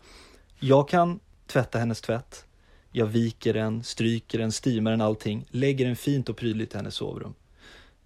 [0.59, 2.45] Jag kan tvätta hennes tvätt,
[2.91, 6.95] jag viker den, stryker den, steamar den, allting, lägger den fint och prydligt i hennes
[6.95, 7.33] sovrum.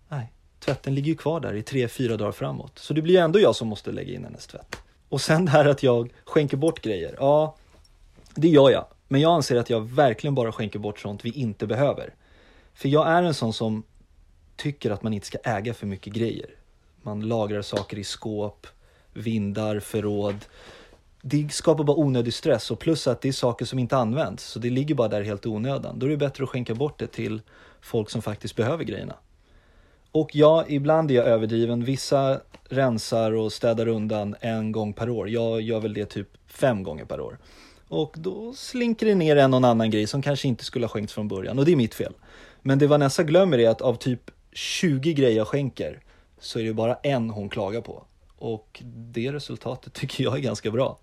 [0.10, 0.34] Nej,
[0.66, 2.80] tvätten ligger ju kvar där i tre, fyra dagar framåt.
[2.80, 4.76] Så det blir ju ändå jag som måste lägga in hennes tvätt.
[5.10, 7.16] Och sen det här att jag skänker bort grejer.
[7.20, 7.56] Ja,
[8.36, 8.86] det gör jag.
[9.08, 12.14] Men jag anser att jag verkligen bara skänker bort sånt vi inte behöver.
[12.74, 13.84] För jag är en sån som
[14.56, 16.50] tycker att man inte ska äga för mycket grejer.
[17.02, 18.68] Man lagrar saker i skåp,
[19.14, 20.46] vindar, förråd.
[21.22, 24.44] Det skapar bara onödig stress och plus att det är saker som inte används.
[24.44, 26.00] Så det ligger bara där helt i onödan.
[26.00, 27.42] Då är det bättre att skänka bort det till
[27.82, 29.16] folk som faktiskt behöver grejerna.
[30.14, 31.84] Och ja, ibland är jag överdriven.
[31.84, 35.30] Vissa rensar och städar undan en gång per år.
[35.30, 37.38] Jag gör väl det typ fem gånger per år.
[37.88, 41.14] Och då slinker det ner en och annan grej som kanske inte skulle ha skänkts
[41.14, 41.60] från början.
[41.60, 42.14] Och det är mitt fel.
[42.62, 46.00] Men det Vanessa glömmer är att av typ 20 grejer jag skänker
[46.40, 48.04] så är det bara en hon klagar på.
[48.38, 51.00] Och det resultatet tycker jag är ganska bra.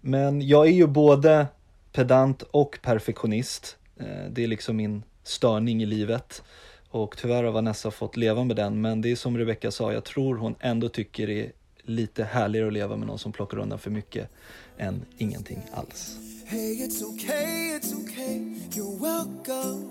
[0.00, 1.46] Men jag är ju både
[1.92, 3.76] pedant och perfektionist.
[3.96, 6.42] Eh, det är liksom min störning i livet.
[6.90, 8.80] Och tyvärr har Vanessa fått leva med den.
[8.80, 12.66] Men det är som Rebecca sa, jag tror hon ändå tycker det är lite härligare
[12.66, 14.30] att leva med någon som plockar undan för mycket
[14.78, 16.16] än ingenting alls.
[16.46, 18.38] Hey, it's okay, it's okay,
[18.70, 19.88] you're welcome.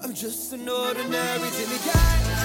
[0.00, 2.40] I'm just an ordinary Jimmy guy.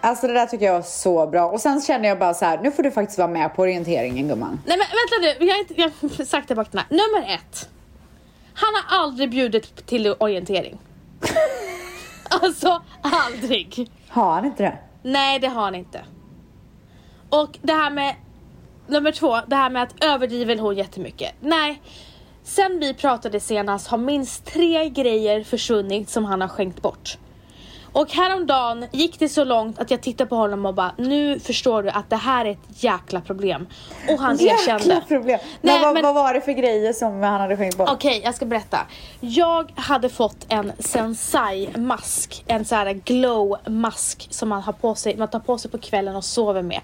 [0.00, 1.50] Alltså det där tycker jag var så bra.
[1.50, 4.28] Och sen känner jag bara så här, nu får du faktiskt vara med på orienteringen
[4.28, 4.60] gumman.
[4.66, 6.88] Nej men vänta nu, jag har, inte, jag har sagt det bak den här.
[6.90, 7.68] Nummer ett.
[8.60, 10.78] Han har aldrig bjudit till orientering.
[12.30, 13.90] alltså aldrig.
[14.08, 14.78] Har han inte det?
[15.02, 16.04] Nej det har han inte.
[17.30, 18.14] Och det här med
[18.86, 21.34] nummer två, det här med att överdriver hon jättemycket.
[21.40, 21.82] Nej.
[22.42, 27.18] Sen vi pratade senast har minst tre grejer försvunnit som han har skänkt bort.
[27.92, 31.82] Och häromdagen gick det så långt att jag tittade på honom och bara nu förstår
[31.82, 33.66] du att det här är ett jäkla problem.
[34.08, 35.02] Och han Jäkla erkände.
[35.08, 35.38] problem.
[35.60, 37.88] Nej, men, vad, men- vad var det för grejer som han hade skänkt bort?
[37.92, 38.78] Okej, jag ska berätta.
[39.20, 45.28] Jag hade fått en Sensai-mask, en så här glow-mask som man har på sig, man
[45.28, 46.80] tar på sig på kvällen och sover med.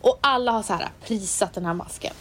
[0.00, 2.12] Och alla har så här prisat den här masken.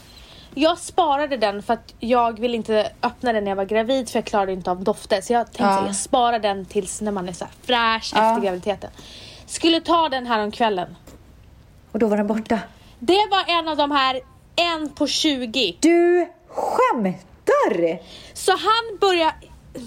[0.60, 4.18] Jag sparade den för att jag ville inte öppna den när jag var gravid för
[4.20, 5.22] jag klarade inte av dofter.
[5.22, 5.80] Så jag tänkte Ja.
[5.80, 8.30] att jag sparar den tills när man är så här fräsch Ja.
[8.32, 8.90] efter graviditeten.
[9.46, 10.96] Skulle ta den här om kvällen.
[11.92, 12.60] Och då var den borta.
[13.00, 14.20] Det var en av de här,
[14.56, 15.78] en på 20.
[15.80, 18.00] Du skämtar!
[18.34, 19.32] Så han börjar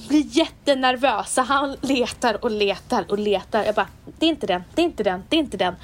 [0.09, 1.35] bli jättenervös.
[1.35, 3.65] Så han letar och letar och letar.
[3.65, 3.89] Jag bara,
[4.19, 5.75] det är inte den, det är inte den, det är inte den.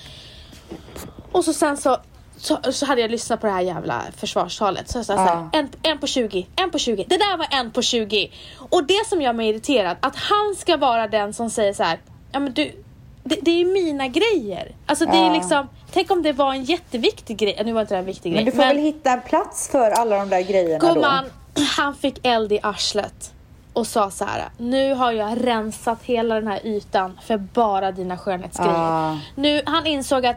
[1.32, 1.96] Och så sen så,
[2.38, 4.88] så, så hade jag lyssnat på det här jävla försvarstalet.
[4.90, 7.04] Så jag sa så här, en, en på 20, en på 20.
[7.08, 8.30] Det där var en på 20.
[8.70, 11.98] Och det som gör mig irriterad, att han ska vara den som säger så här,
[12.32, 12.84] ja men du,
[13.24, 14.74] det, det är mina grejer.
[14.86, 15.32] Alltså det är Ja.
[15.32, 17.62] liksom, tänk om det var en jätteviktig grej.
[17.64, 18.44] Nu var inte det en viktig grej.
[18.44, 21.24] Men du får väl hitta en plats för alla de där grejerna Gumman,
[21.54, 21.62] då?
[21.76, 23.32] Han fick eld i arslet
[23.72, 24.44] och sa så här.
[24.58, 28.74] Nu har jag rensat hela den här ytan för bara dina skönhetsgrejer.
[28.76, 29.18] Ah.
[29.34, 30.36] Nu, han insåg att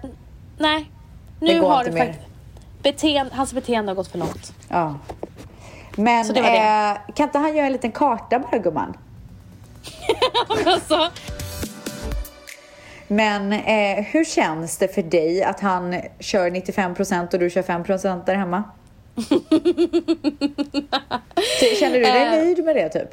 [0.58, 0.92] nej,
[1.40, 2.16] nu har inte mer.
[2.84, 4.54] Beteende, hans beteende har gått för långt.
[4.70, 4.96] Ja.
[5.96, 6.58] Men det det.
[6.58, 8.98] Eh, kan inte han göra en liten karta bara gumman?
[10.66, 11.10] alltså,
[13.08, 18.26] Men eh, hur känns det för dig att han kör 95% och du kör 5%
[18.26, 18.64] där hemma?
[21.80, 22.32] Känner du dig Eh.
[22.32, 23.10] nöjd med det typ?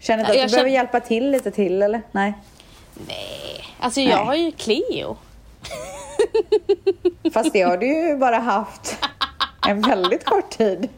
[0.00, 2.02] Känner du att du behöver känner- hjälpa till lite till eller?
[2.12, 2.34] Nej.
[3.80, 4.26] alltså jag Nej.
[4.26, 5.16] har ju Cleo.
[7.32, 8.96] Fast det har du ju bara haft
[9.68, 10.88] en väldigt kort tid.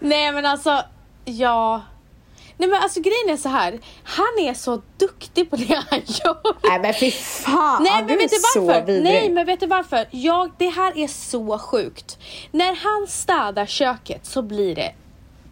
[0.00, 0.82] Nej men alltså,
[1.24, 1.82] ja.
[2.56, 3.78] Nej men alltså grejen är så här.
[4.04, 6.68] Han är så duktig på det han gör.
[6.68, 8.80] Nej men fy fan, Nej du men är vet du så varför?
[8.86, 9.04] vidrig.
[9.04, 10.06] Nej men vet du varför?
[10.10, 12.18] Jag, det här är så sjukt.
[12.50, 14.92] När han städar köket så blir det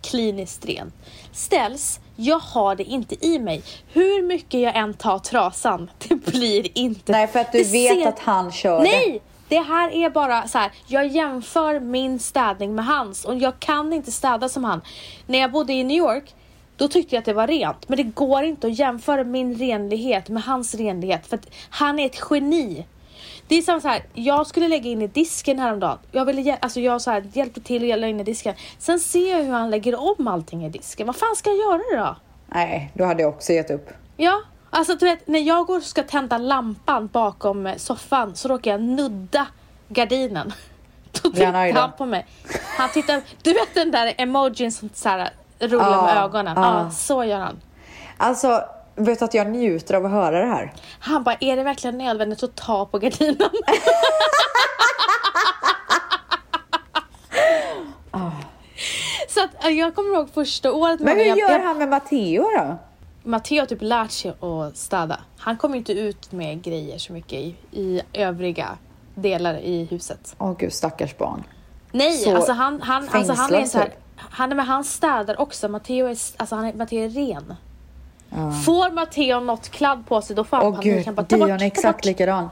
[0.02, 0.94] kliniskt rent.
[1.32, 3.62] Ställs, jag har det inte i mig.
[3.92, 7.12] Hur mycket jag än tar trasan, det blir inte.
[7.12, 8.82] Nej för att du Det vet ser- att han kör det.
[8.84, 9.20] Nej!
[9.48, 10.72] Det här är bara så här.
[10.86, 14.80] jag jämför min städning med hans och jag kan inte städa som han.
[15.26, 16.34] När jag bodde i New York,
[16.76, 17.88] då tyckte jag att det var rent.
[17.88, 22.06] Men det går inte att jämföra min renlighet med hans renlighet för att han är
[22.06, 22.86] ett geni.
[23.48, 25.98] Det är samma så här, jag skulle lägga in i disken häromdagen.
[26.12, 28.54] Jag, ville, alltså jag så här, hjälpte till att lägga in i disken.
[28.78, 31.06] Sen ser jag hur han lägger om allting i disken.
[31.06, 32.16] Vad fan ska jag göra då?
[32.46, 33.90] Nej, då hade jag också gett upp.
[34.16, 38.48] Ja, alltså du vet när jag går och ska tända lampan bakom eh, soffan så
[38.48, 39.46] råkar jag nudda
[39.88, 40.52] gardinen.
[41.22, 42.26] Då tittar han på mig.
[42.78, 46.54] Han tittar, du vet den där emojin som så här, rullar Ja, med ögonen?
[46.56, 46.90] Ja, ja.
[46.90, 47.60] så gör han.
[48.16, 48.64] Alltså,
[48.96, 50.72] vet att jag njuter av att höra det här?
[50.98, 53.50] Han bara, är det verkligen nödvändigt att ta på gardinen?
[59.28, 61.88] Så att eh, jag kommer ihåg första året Men hur jag, gör jag, han med
[61.88, 62.76] Matteo då?
[63.22, 65.20] Matteo har typ lärt sig att städa.
[65.38, 68.78] Han kommer inte ut med grejer så mycket i, i övriga
[69.14, 70.34] delar i huset.
[70.38, 71.42] Åh gud, stackars barn.
[71.92, 73.94] Nej, Så alltså han, han, alltså han är så här, typ.
[74.16, 75.68] han, men han städar också.
[75.68, 77.54] Matteo är, alltså han är, Matteo är ren.
[78.64, 81.06] Får Matteo något kladd på sig då får han Åh panik.
[81.06, 82.48] gud, Dion är exakt likadan.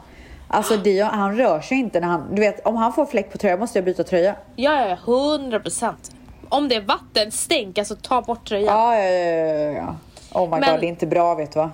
[0.49, 2.35] Alltså Dion, han rör sig inte när han...
[2.35, 4.37] Du vet, om han får fläck på tröjan måste jag byta tröja.
[4.57, 6.13] Ja, ja, ja, hundra procent.
[6.49, 8.75] Om det är vattenstänk, alltså ta bort tröjan.
[8.75, 9.97] Ja, ja, ja, ja, ja.
[10.41, 11.71] Oh my Men- god, det är inte bra vet du va?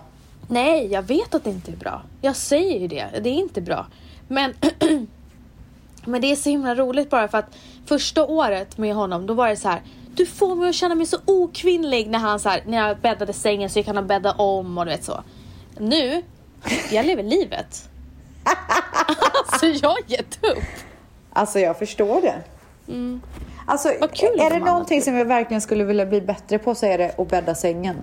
[0.49, 2.03] Nej, jag vet att det inte är bra.
[2.21, 3.87] Jag säger ju det, det är inte bra.
[4.29, 4.55] Men,
[6.05, 9.49] men det är så himla roligt bara för att första året med honom, då var
[9.49, 9.81] det så här.
[10.15, 13.33] Du får mig att känna mig så okvinnlig när han så här, när jag bäddade
[13.33, 15.23] sängen så gick han och bädda om och du vet så.
[15.79, 16.23] Nu,
[16.91, 17.89] jag lever livet.
[19.47, 20.65] alltså jag har gett upp.
[21.33, 22.43] Alltså jag förstår det.
[23.67, 24.09] Alltså, Mm.
[24.13, 27.15] Kul är det någonting som jag verkligen skulle vilja bli bättre på så är det
[27.19, 27.97] att bädda sängen.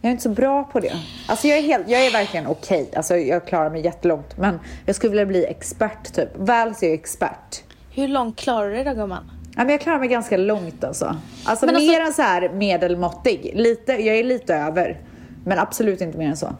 [0.00, 0.92] Jag är inte så bra på det.
[1.28, 2.90] Alltså jag är, helt, jag är verkligen okej.
[2.96, 4.36] Alltså jag klarar mig jättelångt.
[4.38, 6.28] Men jag skulle vilja bli expert typ.
[6.36, 7.62] Väls är ju expert.
[7.90, 9.30] Hur långt klarar du det då gumman?
[9.60, 11.16] Ja, men jag klarar mig ganska långt alltså.
[11.44, 13.52] Alltså Men alltså- mer än så här medelmåttig.
[13.54, 14.98] Lite, jag är lite över.
[15.44, 16.46] Men absolut inte mer än så.
[16.46, 16.56] Men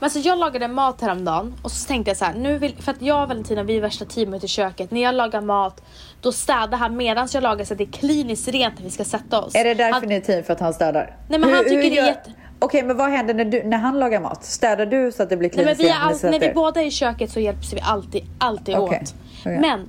[0.00, 3.02] alltså jag lagade mat häromdagen och så tänkte jag så här, nu vill, för att
[3.02, 4.90] jag och Valentina vi är värsta teamet i köket.
[4.90, 5.82] När jag lagar mat
[6.20, 9.04] då städar han medan jag lagar så att det är kliniskt rent när vi ska
[9.04, 9.54] sätta oss.
[9.54, 11.16] Är det därför han, ni är team för att han städar?
[11.28, 13.98] Nej, men han tycker det är jätte- Okej men vad händer när, du, när han
[13.98, 14.44] lagar mat?
[14.44, 16.48] Städar du så att det blir Nej, men kliniskt vi rent när ni all, när
[16.48, 19.14] vi båda är i köket så hjälps vi alltid, alltid Okej, åt.
[19.40, 19.58] okej.
[19.60, 19.88] Men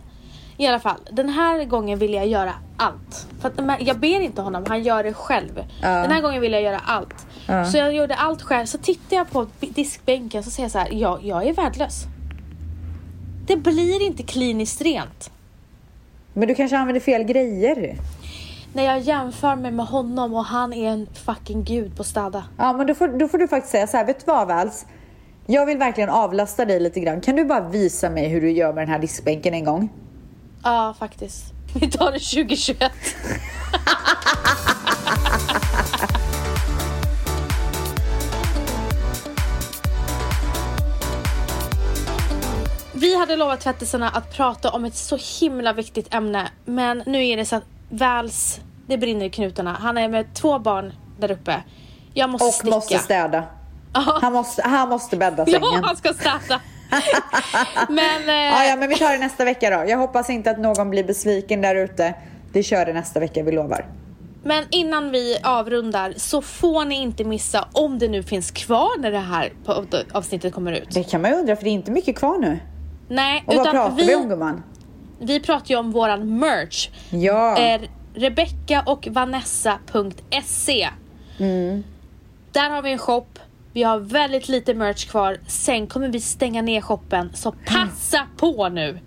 [0.61, 3.27] i alla fall, den här gången vill jag göra allt.
[3.41, 5.63] För att, jag ber inte honom, han gör det själv.
[5.81, 7.27] Den här gången vill jag göra allt.
[7.71, 8.65] Så jag gjorde allt själv.
[8.65, 12.03] Så tittar jag på diskbänken så säger jag så här, ja, jag är värdelös.
[13.47, 15.31] Det blir inte kliniskt rent.
[16.33, 17.97] Men du kanske använder fel grejer?
[18.73, 22.43] När jag jämför mig med honom och han är en fucking gud på städa.
[22.57, 24.85] Ja men då får, då får du faktiskt säga så här, vet du vad Vals?
[25.45, 27.21] Jag vill verkligen avlasta dig lite grann.
[27.21, 29.89] Kan du bara visa mig hur du gör med den här diskbänken en gång?
[30.63, 31.43] Ja, faktiskt.
[31.73, 32.91] Vi tar det 2021.
[42.93, 47.37] Vi hade lovat tvättisarna att prata om ett så himla viktigt ämne men nu är
[47.37, 49.77] det så att Vals, det brinner i knutarna.
[49.81, 51.63] Han är med två barn där uppe.
[52.13, 52.75] Jag måste Och sticka.
[52.75, 53.43] måste städa.
[54.21, 55.83] Han måste, han måste bädda Ja, sängen.
[55.83, 56.59] han ska städa.
[57.89, 59.89] men eh, Ja, ja, men vi tar det nästa vecka då.
[59.89, 62.13] Jag hoppas inte att någon blir besviken där ute.
[62.53, 63.85] Vi kör det nästa vecka, vi lovar.
[64.43, 69.11] Men innan vi avrundar så får ni inte missa om det nu finns kvar när
[69.11, 69.53] det här
[70.13, 70.91] avsnittet kommer ut.
[70.91, 72.59] Det kan man ju undra för det är inte mycket kvar nu.
[73.07, 74.63] Nej, Och vad utan pratar vi, vi, om gumman?
[75.19, 76.89] vi pratar ju om våran merch.
[77.09, 77.57] Ja.
[77.57, 77.81] Eh,
[78.13, 80.89] Rebecca och Vanessa.se.
[81.39, 81.83] Mm.
[82.51, 83.25] Där har vi en shop.
[83.73, 85.37] Vi har väldigt lite merch kvar.
[85.47, 87.31] Sen kommer vi stänga ner shoppen.
[87.33, 88.99] Så passa på nu!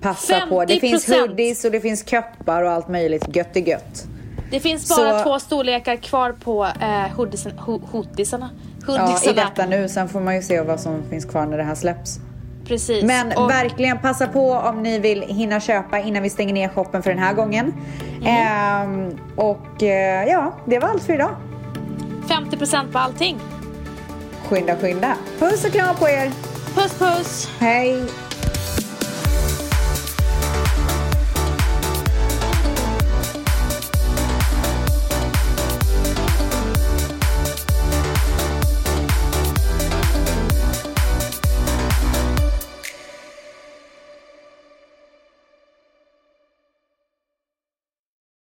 [0.00, 0.64] Passa på.
[0.64, 1.20] Det finns 50%.
[1.20, 3.36] hoodies och det finns köppar och allt möjligt.
[3.36, 4.04] Gött är gött.
[4.50, 8.50] Det finns bara Så- två storlekar kvar på eh, hoodiesen, ho, hoodiesarna.
[8.86, 9.88] Ja, i detta nu.
[9.88, 12.18] Sen får man ju se vad som finns kvar när det här släpps.
[12.64, 13.04] Precis.
[13.04, 17.02] Men Och- verkligen passa på om ni vill hinna köpa innan vi stänger ner shoppen
[17.02, 17.72] för den här gången.
[18.22, 18.26] Mm.
[18.26, 21.36] Ehm, och eh, ja, det var allt för idag.
[22.28, 23.40] 50% på allting.
[24.48, 25.16] Skynda, skynda.
[25.38, 26.30] Puss och kram på er.
[26.74, 27.50] Puss puss!
[27.58, 28.02] Hej!